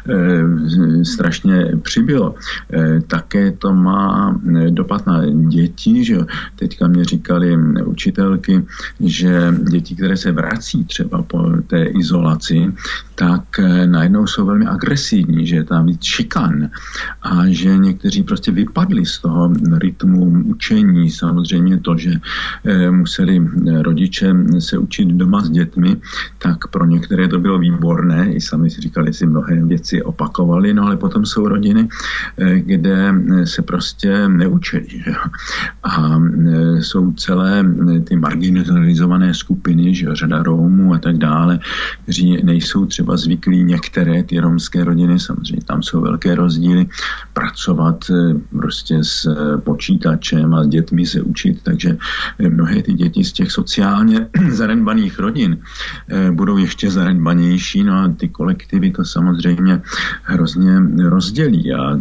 e, 0.10 1.06
strašně 1.06 1.78
přibylo. 1.82 2.36
E, 2.74 3.02
také 3.06 3.52
to 3.52 3.74
má 3.74 4.34
eh, 4.34 4.72
dopad 4.72 5.06
na 5.08 5.22
děti, 5.30 6.06
že 6.06 6.18
teďka 6.56 6.88
mě 6.88 7.06
říkali 7.06 7.58
učitelky, 7.86 8.66
že 9.00 9.54
děti, 9.70 9.96
které 9.96 10.18
se 10.18 10.32
vrací 10.32 10.86
třeba 10.86 11.22
po 11.22 11.62
té 11.68 11.84
izolaci, 11.84 12.74
tak 13.16 13.44
najednou 13.86 14.28
jsou 14.28 14.46
velmi 14.46 14.66
agresivní, 14.66 15.48
že 15.48 15.56
je 15.56 15.64
tam 15.64 15.86
víc 15.86 16.04
šikan 16.04 16.70
a 17.22 17.46
že 17.48 17.78
někteří 17.78 18.24
prostě 18.24 18.52
vypadli 18.52 19.06
z 19.06 19.20
toho 19.20 19.54
rytmu 19.78 20.50
učení. 20.50 21.12
Samozřejmě 21.12 21.78
to, 21.78 21.98
že 21.98 22.12
museli 22.90 23.38
rodiče 23.82 24.34
se 24.60 24.78
učit 24.78 25.08
doma 25.08 25.46
s 25.46 25.50
dětmi, 25.50 26.02
tak 26.38 26.68
pro 26.68 26.86
některé 26.86 27.28
to 27.28 27.40
bylo 27.40 27.51
bylo 27.52 27.60
výborné, 27.60 28.34
i 28.34 28.42
sami 28.42 28.70
si 28.70 28.82
říkali, 28.82 29.14
si 29.14 29.26
mnohé 29.26 29.66
věci 29.66 30.04
opakovali, 30.04 30.74
no 30.74 30.88
ale 30.88 30.98
potom 30.98 31.26
jsou 31.26 31.48
rodiny, 31.48 31.88
eh, 32.38 32.60
kde 32.60 33.14
se 33.44 33.62
prostě 33.62 34.28
neučili. 34.28 34.88
Že? 34.88 35.12
A 35.84 36.16
eh, 36.16 36.82
jsou 36.82 37.12
celé 37.12 37.60
eh, 37.60 38.00
ty 38.00 38.16
marginalizované 38.16 39.34
skupiny, 39.34 39.96
že 39.96 40.16
řada 40.16 40.44
Rómů 40.44 40.94
a 40.94 40.98
tak 40.98 41.18
dále, 41.18 41.60
kteří 42.04 42.40
nejsou 42.44 42.86
třeba 42.86 43.18
zvyklí 43.18 43.64
některé 43.64 44.24
ty 44.24 44.40
romské 44.40 44.84
rodiny, 44.84 45.20
samozřejmě 45.20 45.64
tam 45.66 45.84
jsou 45.84 46.02
velké 46.02 46.36
rozdíly, 46.36 46.88
pracovat 47.34 48.06
prostě 48.50 49.04
s 49.04 49.28
počítačem 49.64 50.54
a 50.54 50.64
s 50.64 50.68
dětmi 50.68 51.06
se 51.06 51.22
učit, 51.22 51.60
takže 51.64 51.98
mnohé 52.40 52.82
ty 52.82 52.94
děti 52.94 53.24
z 53.24 53.32
těch 53.32 53.52
sociálně 53.52 54.28
zanedbaných 54.50 55.20
rodin 55.20 55.60
budou 56.32 56.58
ještě 56.58 56.92
zanedbaní 56.92 57.41
vzdělanější, 57.42 57.84
no 57.84 57.94
a 57.94 58.08
ty 58.08 58.30
kolektivy 58.30 58.92
to 58.92 59.06
samozřejmě 59.06 59.82
hrozně 60.24 60.80
rozdělí 61.10 61.74
a 61.74 62.00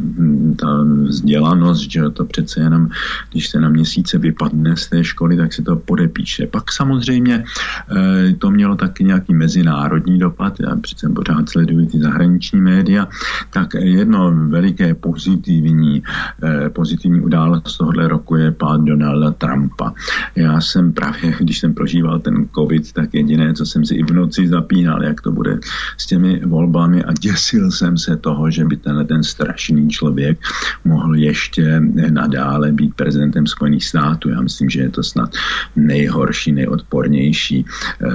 ta 0.57 0.85
vzdělanost, 1.05 1.91
že 1.91 2.11
to 2.11 2.25
přece 2.25 2.61
jenom, 2.61 2.89
když 3.31 3.49
se 3.49 3.61
na 3.61 3.69
měsíce 3.69 4.19
vypadne 4.19 4.77
z 4.77 4.87
té 4.89 5.05
školy, 5.05 5.37
tak 5.37 5.53
se 5.53 5.63
to 5.63 5.77
podepíše. 5.77 6.47
Pak 6.47 6.73
samozřejmě 6.73 7.45
eh, 7.45 8.33
to 8.39 8.51
mělo 8.51 8.77
taky 8.77 9.05
nějaký 9.05 9.35
mezinárodní 9.35 10.19
dopad, 10.19 10.61
já 10.61 10.77
přece 10.77 11.09
pořád 11.09 11.49
sleduji 11.49 11.87
ty 11.87 11.99
zahraniční 11.99 12.61
média, 12.61 13.09
tak 13.51 13.75
jedno 13.75 14.33
veliké 14.49 14.95
pozitivní, 14.95 16.03
eh, 16.43 16.71
pozitivní 16.71 17.21
událost 17.21 17.77
tohohle 17.79 18.09
roku 18.09 18.37
je 18.37 18.51
pád 18.53 18.81
Donalda 18.81 19.31
Trumpa. 19.31 19.93
Já 20.37 20.61
jsem 20.61 20.93
právě, 20.93 21.35
když 21.41 21.59
jsem 21.59 21.75
prožíval 21.75 22.19
ten 22.19 22.49
covid, 22.55 22.93
tak 22.93 23.15
jediné, 23.15 23.53
co 23.55 23.67
jsem 23.67 23.85
si 23.85 23.95
i 23.95 24.03
v 24.03 24.13
noci 24.13 24.49
zapínal, 24.49 25.03
jak 25.03 25.21
to 25.21 25.30
to 25.31 25.35
bude 25.35 25.59
s 25.97 26.07
těmi 26.07 26.41
volbami 26.47 27.05
a 27.05 27.13
děsil 27.13 27.71
jsem 27.71 27.99
se 27.99 28.17
toho, 28.17 28.51
že 28.51 28.65
by 28.65 28.77
tenhle 28.77 29.05
ten 29.05 29.23
strašný 29.23 29.89
člověk 29.89 30.39
mohl 30.85 31.15
ještě 31.15 31.81
nadále 32.11 32.73
být 32.73 32.95
prezidentem 32.95 33.47
Spojených 33.47 33.85
států. 33.85 34.29
Já 34.29 34.41
myslím, 34.41 34.71
že 34.71 34.81
je 34.81 34.91
to 34.91 35.03
snad 35.03 35.31
nejhorší, 35.77 36.53
nejodpornější 36.53 37.65
eh, 37.65 38.07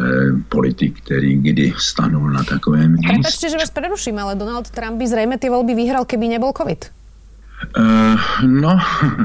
politik, 0.49 1.01
který 1.01 1.37
kdy 1.37 1.73
stanul 1.77 2.31
na 2.31 2.43
takovém 2.43 2.91
místě. 2.91 3.07
Prepačte, 3.13 3.49
že 3.49 3.57
vás 3.57 3.69
preruším, 3.69 4.19
ale 4.19 4.35
Donald 4.35 4.69
Trump 4.69 4.97
by 4.97 5.07
zřejmě 5.07 5.37
ty 5.37 5.49
volby 5.49 5.73
vyhral, 5.75 6.05
keby 6.05 6.27
nebyl 6.27 6.51
COVID. 6.57 6.94
Uh, 7.77 8.19
no, 8.47 8.79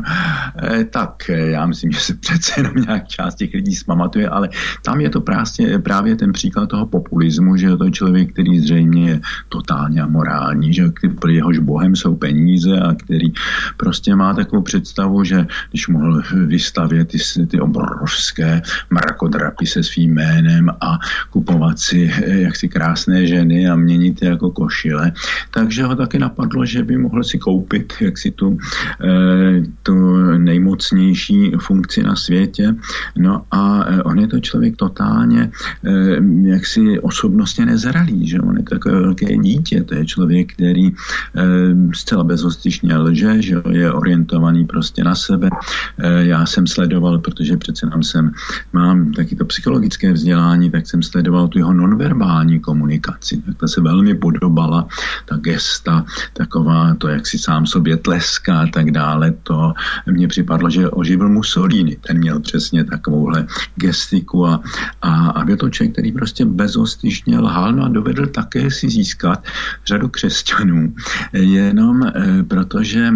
eh, 0.62 0.84
tak 0.84 1.28
já 1.28 1.66
myslím, 1.66 1.92
že 1.92 2.00
se 2.00 2.14
přece 2.14 2.52
jenom 2.56 2.74
nějak 2.76 3.08
část 3.08 3.34
těch 3.34 3.54
lidí 3.54 3.74
zpamatuje, 3.74 4.28
ale 4.28 4.48
tam 4.84 5.00
je 5.00 5.10
to 5.10 5.20
právě, 5.20 5.78
právě 5.78 6.16
ten 6.16 6.32
příklad 6.32 6.68
toho 6.68 6.86
populismu, 6.86 7.56
že 7.56 7.66
je 7.66 7.76
to 7.76 7.90
člověk, 7.90 8.32
který 8.32 8.60
zřejmě 8.60 9.10
je 9.10 9.20
totálně 9.48 10.02
amorální, 10.02 10.72
že 10.74 10.88
který, 10.88 11.34
jehož 11.34 11.58
bohem 11.58 11.96
jsou 11.96 12.16
peníze 12.16 12.80
a 12.80 12.94
který 12.94 13.32
prostě 13.76 14.14
má 14.14 14.34
takovou 14.34 14.62
představu, 14.62 15.24
že 15.24 15.46
když 15.70 15.88
mohl 15.88 16.22
vystavět 16.46 17.08
ty, 17.08 17.18
ty 17.46 17.60
obrovské 17.60 18.62
mrakodrapy 18.90 19.66
se 19.66 19.82
svým 19.82 20.14
jménem 20.14 20.70
a 20.80 20.98
kupovat 21.30 21.78
si 21.78 22.10
eh, 22.12 22.40
jaksi 22.40 22.68
krásné 22.68 23.26
ženy 23.26 23.68
a 23.68 23.76
měnit 23.76 24.22
je 24.22 24.28
jako 24.28 24.50
košile, 24.50 25.12
takže 25.50 25.84
ho 25.84 25.96
taky 25.96 26.18
napadlo, 26.18 26.64
že 26.64 26.82
by 26.82 26.98
mohl 26.98 27.24
si 27.24 27.38
koupit 27.38 27.92
jak 28.00 28.18
si 28.30 28.36
tu, 28.36 28.58
eh, 29.02 29.62
tu 29.82 29.94
nejmocnější 30.38 31.52
funkci 31.58 32.02
na 32.02 32.16
světě. 32.16 32.74
No 33.18 33.42
a 33.50 33.84
eh, 33.86 34.02
on 34.02 34.18
je 34.18 34.26
to 34.26 34.40
člověk 34.40 34.76
totálně 34.76 35.50
eh, 35.50 36.18
jaksi 36.42 37.00
osobnostně 37.00 37.66
nezralý, 37.66 38.28
že 38.28 38.40
on 38.40 38.56
je 38.56 38.62
takové 38.62 39.00
velké 39.00 39.36
dítě, 39.38 39.82
to 39.82 39.94
je 39.94 40.06
člověk, 40.06 40.52
který 40.52 40.92
zcela 41.94 42.24
bezostyšně 42.24 42.96
lže, 42.96 43.42
že 43.42 43.56
je 43.70 43.92
orientovaný 43.92 44.64
prostě 44.66 45.04
na 45.04 45.14
sebe. 45.14 45.50
Já 46.20 46.46
jsem 46.46 46.66
sledoval, 46.66 47.18
protože 47.18 47.56
přece 47.56 47.86
nám 47.86 48.02
jsem, 48.02 48.32
mám 48.72 49.12
taky 49.12 49.36
to 49.36 49.44
psychologické 49.44 50.12
vzdělání, 50.12 50.70
tak 50.70 50.86
jsem 50.86 51.02
sledoval 51.02 51.48
tu 51.48 51.58
jeho 51.58 51.72
nonverbální 51.72 52.60
komunikaci. 52.60 53.42
Tak 53.46 53.56
ta 53.56 53.66
se 53.66 53.80
velmi 53.80 54.14
podobala, 54.14 54.86
ta 55.26 55.36
gesta, 55.36 56.04
taková 56.32 56.94
to, 56.94 57.08
jak 57.08 57.26
si 57.26 57.38
sám 57.38 57.66
sobě 57.66 57.96
tleska 58.10 58.60
a 58.60 58.66
tak 58.66 58.90
dále, 58.90 59.30
to 59.46 59.72
mně 60.06 60.28
připadlo, 60.28 60.70
že 60.70 60.90
oživil 60.90 61.28
Mussolini. 61.28 61.96
Ten 62.02 62.18
měl 62.18 62.40
přesně 62.40 62.84
takovouhle 62.84 63.46
gestiku 63.76 64.46
a, 64.46 64.62
a, 65.02 65.38
a 65.38 65.44
byl 65.44 65.56
to 65.56 65.70
člověk, 65.70 65.92
který 65.92 66.12
prostě 66.12 66.44
bezostyšně 66.44 67.38
lhal 67.38 67.72
no 67.72 67.84
a 67.84 67.88
dovedl 67.88 68.26
také 68.26 68.70
si 68.70 68.90
získat 68.90 69.46
řadu 69.86 70.08
křesťanů, 70.08 70.94
jenom 71.32 72.02
e, 72.02 72.42
protože 72.42 72.98
e, 72.98 73.12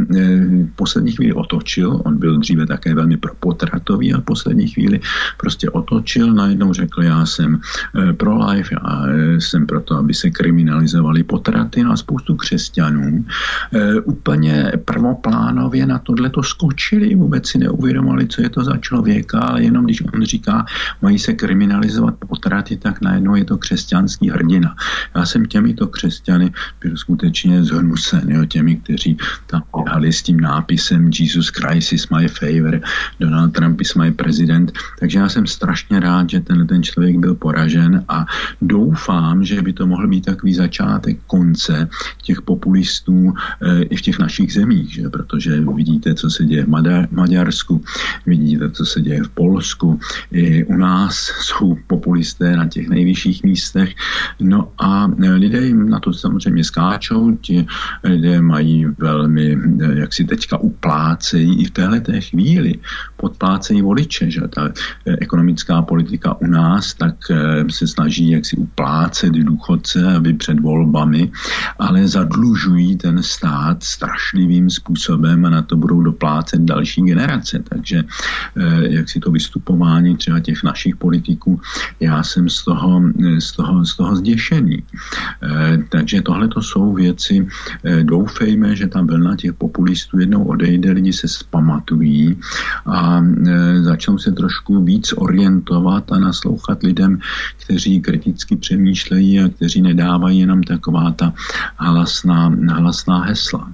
v 0.62 0.70
poslední 0.76 1.12
chvíli 1.12 1.33
otočil, 1.33 2.00
on 2.04 2.18
byl 2.18 2.38
dříve 2.38 2.66
také 2.66 2.94
velmi 2.94 3.16
propotratový 3.16 4.14
a 4.14 4.22
v 4.22 4.30
poslední 4.30 4.68
chvíli 4.68 5.00
prostě 5.42 5.70
otočil, 5.70 6.30
najednou 6.35 6.72
řekl, 6.72 7.02
já 7.02 7.26
jsem 7.26 7.59
e, 7.59 8.12
pro 8.12 8.38
life 8.46 8.74
a 8.78 9.02
jsem 9.38 9.66
proto, 9.66 9.98
aby 9.98 10.14
se 10.14 10.30
kriminalizovaly 10.30 11.22
potraty 11.26 11.83
no 11.83 11.90
a 11.92 11.96
spoustu 11.96 12.37
křesťanů 12.37 13.24
úplně 14.04 14.72
prvoplánově 14.85 15.87
na 15.87 15.99
tohle 15.99 16.31
to 16.31 16.42
skočili, 16.42 17.14
vůbec 17.14 17.49
si 17.49 17.59
neuvědomili, 17.59 18.27
co 18.27 18.42
je 18.42 18.49
to 18.49 18.64
za 18.64 18.77
člověka, 18.77 19.40
ale 19.40 19.62
jenom 19.62 19.85
když 19.85 20.03
on 20.14 20.25
říká, 20.25 20.66
mají 21.03 21.18
se 21.18 21.33
kriminalizovat 21.33 22.14
potraty, 22.29 22.77
tak 22.77 23.01
najednou 23.01 23.35
je 23.35 23.44
to 23.44 23.59
křesťanský 23.59 24.31
hrdina. 24.31 24.77
Já 25.16 25.27
jsem 25.27 25.47
těmito 25.47 25.87
křesťany 25.87 26.53
byl 26.81 26.97
skutečně 26.97 27.64
zhnusen, 27.64 28.31
jo, 28.31 28.44
těmi, 28.44 28.77
kteří 28.77 29.16
tam 29.47 29.62
běhali 29.85 30.12
s 30.12 30.23
tím 30.23 30.40
nápisem 30.40 31.11
Jesus 31.20 31.49
Christ 31.49 31.92
is 31.92 32.09
my 32.09 32.29
favor, 32.29 32.81
Donald 33.20 33.53
Trump 33.53 33.81
is 33.81 33.94
my 33.94 34.12
president, 34.12 34.73
takže 35.01 35.18
já 35.18 35.29
jsem 35.29 35.47
strašně 35.47 36.01
rád, 36.01 36.31
že 36.31 36.40
ten, 36.40 36.66
ten 36.66 36.83
člověk 36.83 37.18
byl 37.18 37.35
poražen 37.35 38.05
a 38.09 38.27
doufám, 38.62 39.44
že 39.44 39.62
by 39.62 39.73
to 39.73 39.87
mohl 39.87 40.09
být 40.09 40.25
takový 40.25 40.55
začátek 40.55 41.18
konce 41.27 41.88
těch 42.23 42.42
populistů 42.42 43.33
e, 43.62 43.83
i 43.83 43.97
v 43.97 44.03
těch 44.03 44.18
našich 44.18 44.53
zemích, 44.53 44.73
že? 44.82 45.08
protože 45.08 45.60
vidíte, 45.60 46.14
co 46.14 46.30
se 46.30 46.44
děje 46.44 46.64
v 46.64 46.68
Maďarsku, 47.10 47.84
vidíte, 48.26 48.70
co 48.70 48.87
se 48.87 49.00
děje 49.00 49.22
v 49.22 49.28
Polsku, 49.28 50.00
i 50.32 50.64
u 50.64 50.76
nás 50.76 51.14
jsou 51.40 51.76
populisté 51.87 52.56
na 52.56 52.68
těch 52.68 52.88
nejvyšších 52.88 53.44
místech, 53.44 53.94
no 54.40 54.68
a 54.78 55.10
eh, 55.22 55.32
lidé 55.32 55.66
jim 55.66 55.88
na 55.88 56.00
to 56.00 56.12
samozřejmě 56.12 56.64
skáčou, 56.64 57.37
ti 57.37 57.66
lidé 58.04 58.42
mají 58.42 58.87
velmi, 58.98 59.58
eh, 59.58 59.98
jak 60.00 60.12
si 60.12 60.24
teďka 60.24 60.58
uplácejí 60.58 61.62
i 61.62 61.64
v 61.64 61.70
téhle 61.70 62.00
té 62.00 62.20
chvíli, 62.20 62.74
podplácejí 63.16 63.82
voliče, 63.82 64.30
že? 64.30 64.40
Ta 64.50 64.72
ekonomická 65.04 65.82
politika 65.82 66.40
u 66.40 66.46
nás 66.46 66.94
tak 66.94 67.16
se 67.70 67.87
snaží 67.87 68.30
jak 68.30 68.46
si 68.46 68.56
uplácet 68.56 69.32
důchodce, 69.32 70.14
aby 70.16 70.32
před 70.32 70.60
volbami, 70.60 71.30
ale 71.78 72.08
zadlužují 72.08 72.96
ten 72.96 73.22
stát 73.22 73.82
strašlivým 73.82 74.63
způsobem 74.70 75.44
a 75.44 75.50
na 75.50 75.62
to 75.62 75.77
budou 75.77 76.03
doplácet 76.03 76.61
další 76.61 77.03
generace. 77.03 77.62
Takže 77.68 78.05
eh, 78.57 78.88
jak 78.88 79.09
si 79.09 79.20
to 79.20 79.31
vystupování 79.31 80.16
třeba 80.16 80.40
těch 80.40 80.62
našich 80.62 80.96
politiků, 80.96 81.61
já 82.00 82.22
jsem 82.22 82.48
z 82.48 82.64
toho, 82.64 83.03
z 83.38 83.53
toho, 83.53 83.85
z 83.85 83.96
toho 83.96 84.16
zděšený. 84.16 84.83
Eh, 85.42 85.79
takže 85.88 86.22
tohle 86.22 86.48
to 86.48 86.62
jsou 86.62 86.92
věci, 86.92 87.46
eh, 87.85 88.05
doufejme, 88.05 88.77
že 88.77 88.87
ta 88.87 89.03
vlna 89.03 89.37
těch 89.37 89.55
populistů 89.55 90.18
jednou 90.18 90.44
odejde, 90.44 90.92
lidi 90.92 91.12
se 91.12 91.29
spamatují 91.29 92.37
a 92.87 93.24
začnou 93.81 94.18
se 94.18 94.33
trošku 94.33 94.85
víc 94.85 95.12
orientovat 95.16 96.12
a 96.12 96.18
naslouchat 96.18 96.83
lidem, 96.83 97.18
kteří 97.64 98.00
kriticky 98.00 98.57
přemýšlejí 98.57 99.40
a 99.40 99.48
kteří 99.48 99.83
nedávají 99.83 100.38
jenom 100.38 100.62
taková 100.62 101.11
ta 101.11 101.33
hlasná, 101.77 102.53
hlasná 102.68 103.24
hesla. 103.24 103.72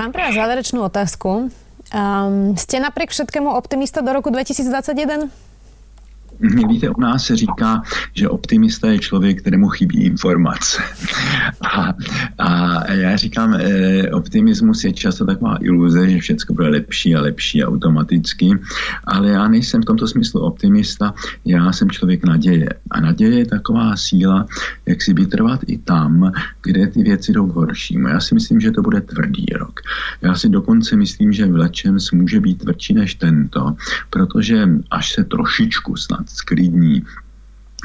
Mám 0.00 0.16
pre 0.16 0.24
vás 0.24 0.32
záverečnú 0.32 0.80
otázku. 0.80 1.52
Um, 1.92 2.56
ste 2.56 2.80
napriek 2.80 3.12
všetkému 3.12 3.52
optimista 3.52 4.00
do 4.00 4.16
roku 4.16 4.32
2021? 4.32 5.28
Víte, 6.40 6.90
u 6.90 7.00
nás 7.00 7.24
se 7.24 7.36
říká, 7.36 7.82
že 8.14 8.28
optimista 8.28 8.90
je 8.90 8.98
člověk, 8.98 9.40
kterému 9.40 9.68
chybí 9.68 10.04
informace. 10.04 10.82
A, 11.60 11.94
a 12.38 12.92
já 12.92 13.16
říkám, 13.16 13.54
eh, 13.54 14.10
optimismus 14.10 14.84
je 14.84 14.92
často 14.92 15.26
taková 15.26 15.56
iluze, 15.60 16.10
že 16.10 16.18
všechno 16.18 16.54
bude 16.54 16.68
lepší 16.68 17.14
a 17.14 17.20
lepší 17.20 17.64
automaticky, 17.64 18.50
ale 19.04 19.28
já 19.28 19.48
nejsem 19.48 19.82
v 19.82 19.84
tomto 19.84 20.06
smyslu 20.06 20.40
optimista, 20.40 21.14
já 21.44 21.72
jsem 21.72 21.90
člověk 21.90 22.24
naděje. 22.24 22.68
A 22.90 23.00
naděje 23.00 23.38
je 23.38 23.46
taková 23.46 23.96
síla, 23.96 24.46
jak 24.86 25.02
si 25.02 25.14
vytrvat 25.14 25.60
i 25.66 25.78
tam, 25.78 26.32
kde 26.62 26.86
ty 26.86 27.02
věci 27.02 27.32
jdou 27.32 27.46
k 27.46 27.54
horšímu. 27.54 28.08
Já 28.08 28.20
si 28.20 28.34
myslím, 28.34 28.60
že 28.60 28.70
to 28.70 28.82
bude 28.82 29.00
tvrdý 29.00 29.46
rok. 29.58 29.80
Já 30.22 30.34
si 30.34 30.48
dokonce 30.48 30.96
myslím, 30.96 31.32
že 31.32 31.46
v 31.46 31.56
lečem 31.56 31.96
může 32.12 32.40
být 32.40 32.58
tvrdší 32.58 32.94
než 32.94 33.14
tento, 33.14 33.74
protože 34.10 34.68
až 34.90 35.12
se 35.12 35.24
trošičku 35.24 35.96
snad 35.96 36.29
sklidní 36.34 37.02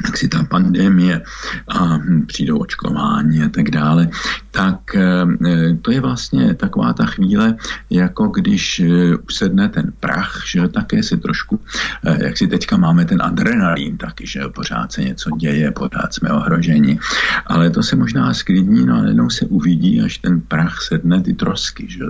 jak 0.04 0.16
si 0.16 0.28
ta 0.28 0.44
pandemie 0.44 1.22
a 1.68 1.98
přijdou 2.26 2.58
očkování 2.58 3.42
a 3.42 3.48
tak 3.48 3.70
dále, 3.70 4.08
tak 4.50 4.94
eh, 4.94 5.74
to 5.82 5.90
je 5.90 6.00
vlastně 6.00 6.54
taková 6.54 6.92
ta 6.92 7.06
chvíle, 7.06 7.56
jako 7.90 8.26
když 8.26 8.80
eh, 8.80 9.16
usedne 9.28 9.68
ten 9.68 9.92
prach, 10.00 10.42
že 10.46 10.68
také 10.68 11.02
se 11.02 11.16
trošku, 11.16 11.60
eh, 12.04 12.24
jak 12.24 12.36
si 12.36 12.46
teďka 12.46 12.76
máme 12.76 13.04
ten 13.04 13.22
adrenalin 13.22 13.96
taky, 13.96 14.26
že 14.26 14.40
pořád 14.54 14.92
se 14.92 15.02
něco 15.02 15.30
děje, 15.30 15.70
pořád 15.72 16.14
jsme 16.14 16.28
ohroženi, 16.28 16.98
ale 17.46 17.70
to 17.70 17.82
se 17.82 17.96
možná 17.96 18.34
sklidní, 18.34 18.86
no 18.86 19.00
a 19.00 19.06
jednou 19.06 19.30
se 19.30 19.46
uvidí, 19.46 20.00
až 20.00 20.18
ten 20.18 20.40
prach 20.40 20.82
sedne 20.82 21.22
ty 21.22 21.34
trosky, 21.34 21.86
že 21.88 22.04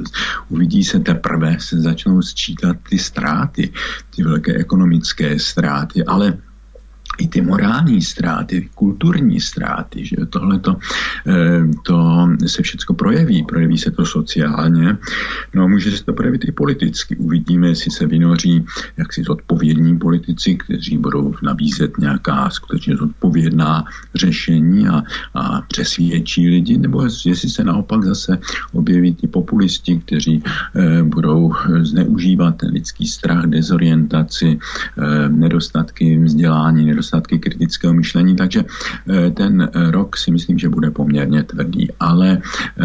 uvidí 0.48 0.84
se 0.84 1.00
teprve, 1.00 1.56
se 1.60 1.80
začnou 1.80 2.22
sčítat 2.22 2.76
ty 2.88 2.98
ztráty, 2.98 3.72
ty 4.16 4.22
velké 4.22 4.54
ekonomické 4.54 5.38
ztráty, 5.38 6.04
ale 6.04 6.38
i 7.18 7.28
ty 7.28 7.40
morální 7.40 8.02
ztráty, 8.02 8.68
kulturní 8.74 9.40
ztráty, 9.40 10.06
že 10.06 10.16
tohle 10.30 10.60
eh, 10.66 11.32
to 11.82 12.28
se 12.46 12.62
všechno 12.62 12.94
projeví. 12.94 13.42
Projeví 13.42 13.78
se 13.78 13.90
to 13.90 14.06
sociálně, 14.06 14.98
no 15.54 15.64
a 15.64 15.66
může 15.66 15.90
se 15.96 16.04
to 16.04 16.12
projevit 16.12 16.44
i 16.44 16.52
politicky. 16.52 17.16
Uvidíme, 17.16 17.68
jestli 17.68 17.90
se 17.90 18.06
vynoří 18.06 18.64
jaksi 18.96 19.22
zodpovědní 19.22 19.98
politici, 19.98 20.56
kteří 20.56 20.98
budou 20.98 21.34
nabízet 21.42 21.98
nějaká 21.98 22.50
skutečně 22.50 22.96
zodpovědná 22.96 23.84
řešení 24.14 24.88
a, 24.88 25.02
a 25.34 25.60
přesvědčí 25.60 26.48
lidi, 26.48 26.78
nebo 26.78 27.02
jestli 27.02 27.50
se 27.50 27.64
naopak 27.64 28.04
zase 28.04 28.38
objeví 28.72 29.14
ty 29.14 29.26
populisti, 29.26 29.98
kteří 29.98 30.42
eh, 30.44 31.02
budou 31.02 31.52
zneužívat 31.82 32.62
lidský 32.62 33.06
strach, 33.06 33.46
dezorientaci, 33.46 34.58
eh, 34.58 35.28
nedostatky 35.28 36.18
vzdělání, 36.18 36.84
nedostatky 36.86 37.05
nedostatky 37.06 37.38
kritického 37.38 37.94
myšlení, 37.94 38.36
takže 38.36 38.64
eh, 38.66 39.30
ten 39.30 39.62
eh, 39.62 39.90
rok 39.90 40.16
si 40.16 40.30
myslím, 40.30 40.58
že 40.58 40.68
bude 40.68 40.90
poměrně 40.90 41.42
tvrdý. 41.42 41.88
Ale 42.00 42.38
eh, 42.42 42.84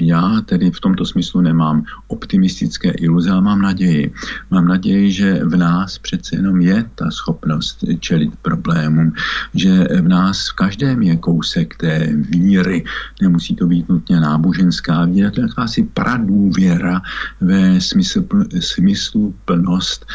já 0.00 0.40
tedy 0.44 0.70
v 0.70 0.80
tomto 0.80 1.04
smyslu 1.04 1.40
nemám 1.40 1.84
optimistické 2.08 2.90
iluze, 2.90 3.30
ale 3.30 3.40
mám 3.40 3.62
naději. 3.62 4.12
Mám 4.50 4.68
naději, 4.68 5.12
že 5.12 5.40
v 5.44 5.56
nás 5.56 5.98
přece 5.98 6.36
jenom 6.36 6.60
je 6.60 6.84
ta 6.94 7.10
schopnost 7.10 7.84
čelit 8.00 8.36
problémům, 8.42 9.12
že 9.54 9.88
v 10.00 10.08
nás 10.08 10.48
v 10.48 10.56
každém 10.56 11.02
je 11.02 11.16
kousek 11.16 11.76
té 11.76 12.08
víry. 12.12 12.84
Nemusí 13.22 13.56
to 13.56 13.66
být 13.66 13.88
nutně 13.88 14.20
náboženská 14.20 15.04
víra, 15.04 15.30
to 15.30 15.40
je 15.40 15.46
jakási 15.48 15.88
pradůvěra 15.94 17.00
ve 17.40 17.80
smysl, 17.80 18.24
smyslu 18.60 19.34
plnost 19.44 20.06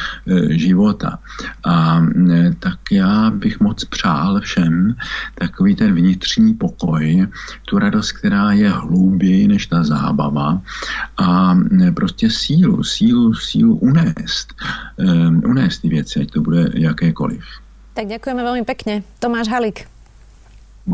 života. 0.49 1.19
A 1.65 2.05
tak 2.59 2.79
já 2.91 3.22
bych 3.29 3.59
moc 3.59 3.85
přál 3.85 4.41
všem 4.41 4.95
takový 5.35 5.75
ten 5.75 5.95
vnitřní 5.95 6.53
pokoj, 6.53 7.27
tu 7.65 7.79
radost, 7.79 8.11
která 8.11 8.51
je 8.51 8.69
hlouběji 8.69 9.47
než 9.47 9.67
ta 9.67 9.83
zábava 9.83 10.61
a 11.17 11.57
prostě 11.95 12.29
sílu, 12.29 12.83
sílu, 12.83 13.33
sílu 13.33 13.75
unést, 13.75 14.53
um, 14.95 15.41
unést 15.45 15.79
ty 15.79 15.89
věci, 15.89 16.19
ať 16.19 16.31
to 16.31 16.41
bude 16.41 16.69
jakékoliv. 16.73 17.43
Tak 17.93 18.07
děkujeme 18.07 18.43
velmi 18.43 18.63
pekne. 18.63 19.03
Tomáš 19.19 19.47
Halik. 19.47 19.87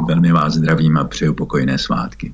Velmi 0.08 0.32
vás 0.32 0.54
zdravím 0.54 0.98
a 0.98 1.04
přeju 1.04 1.34
pokojné 1.34 1.78
svátky. 1.78 2.34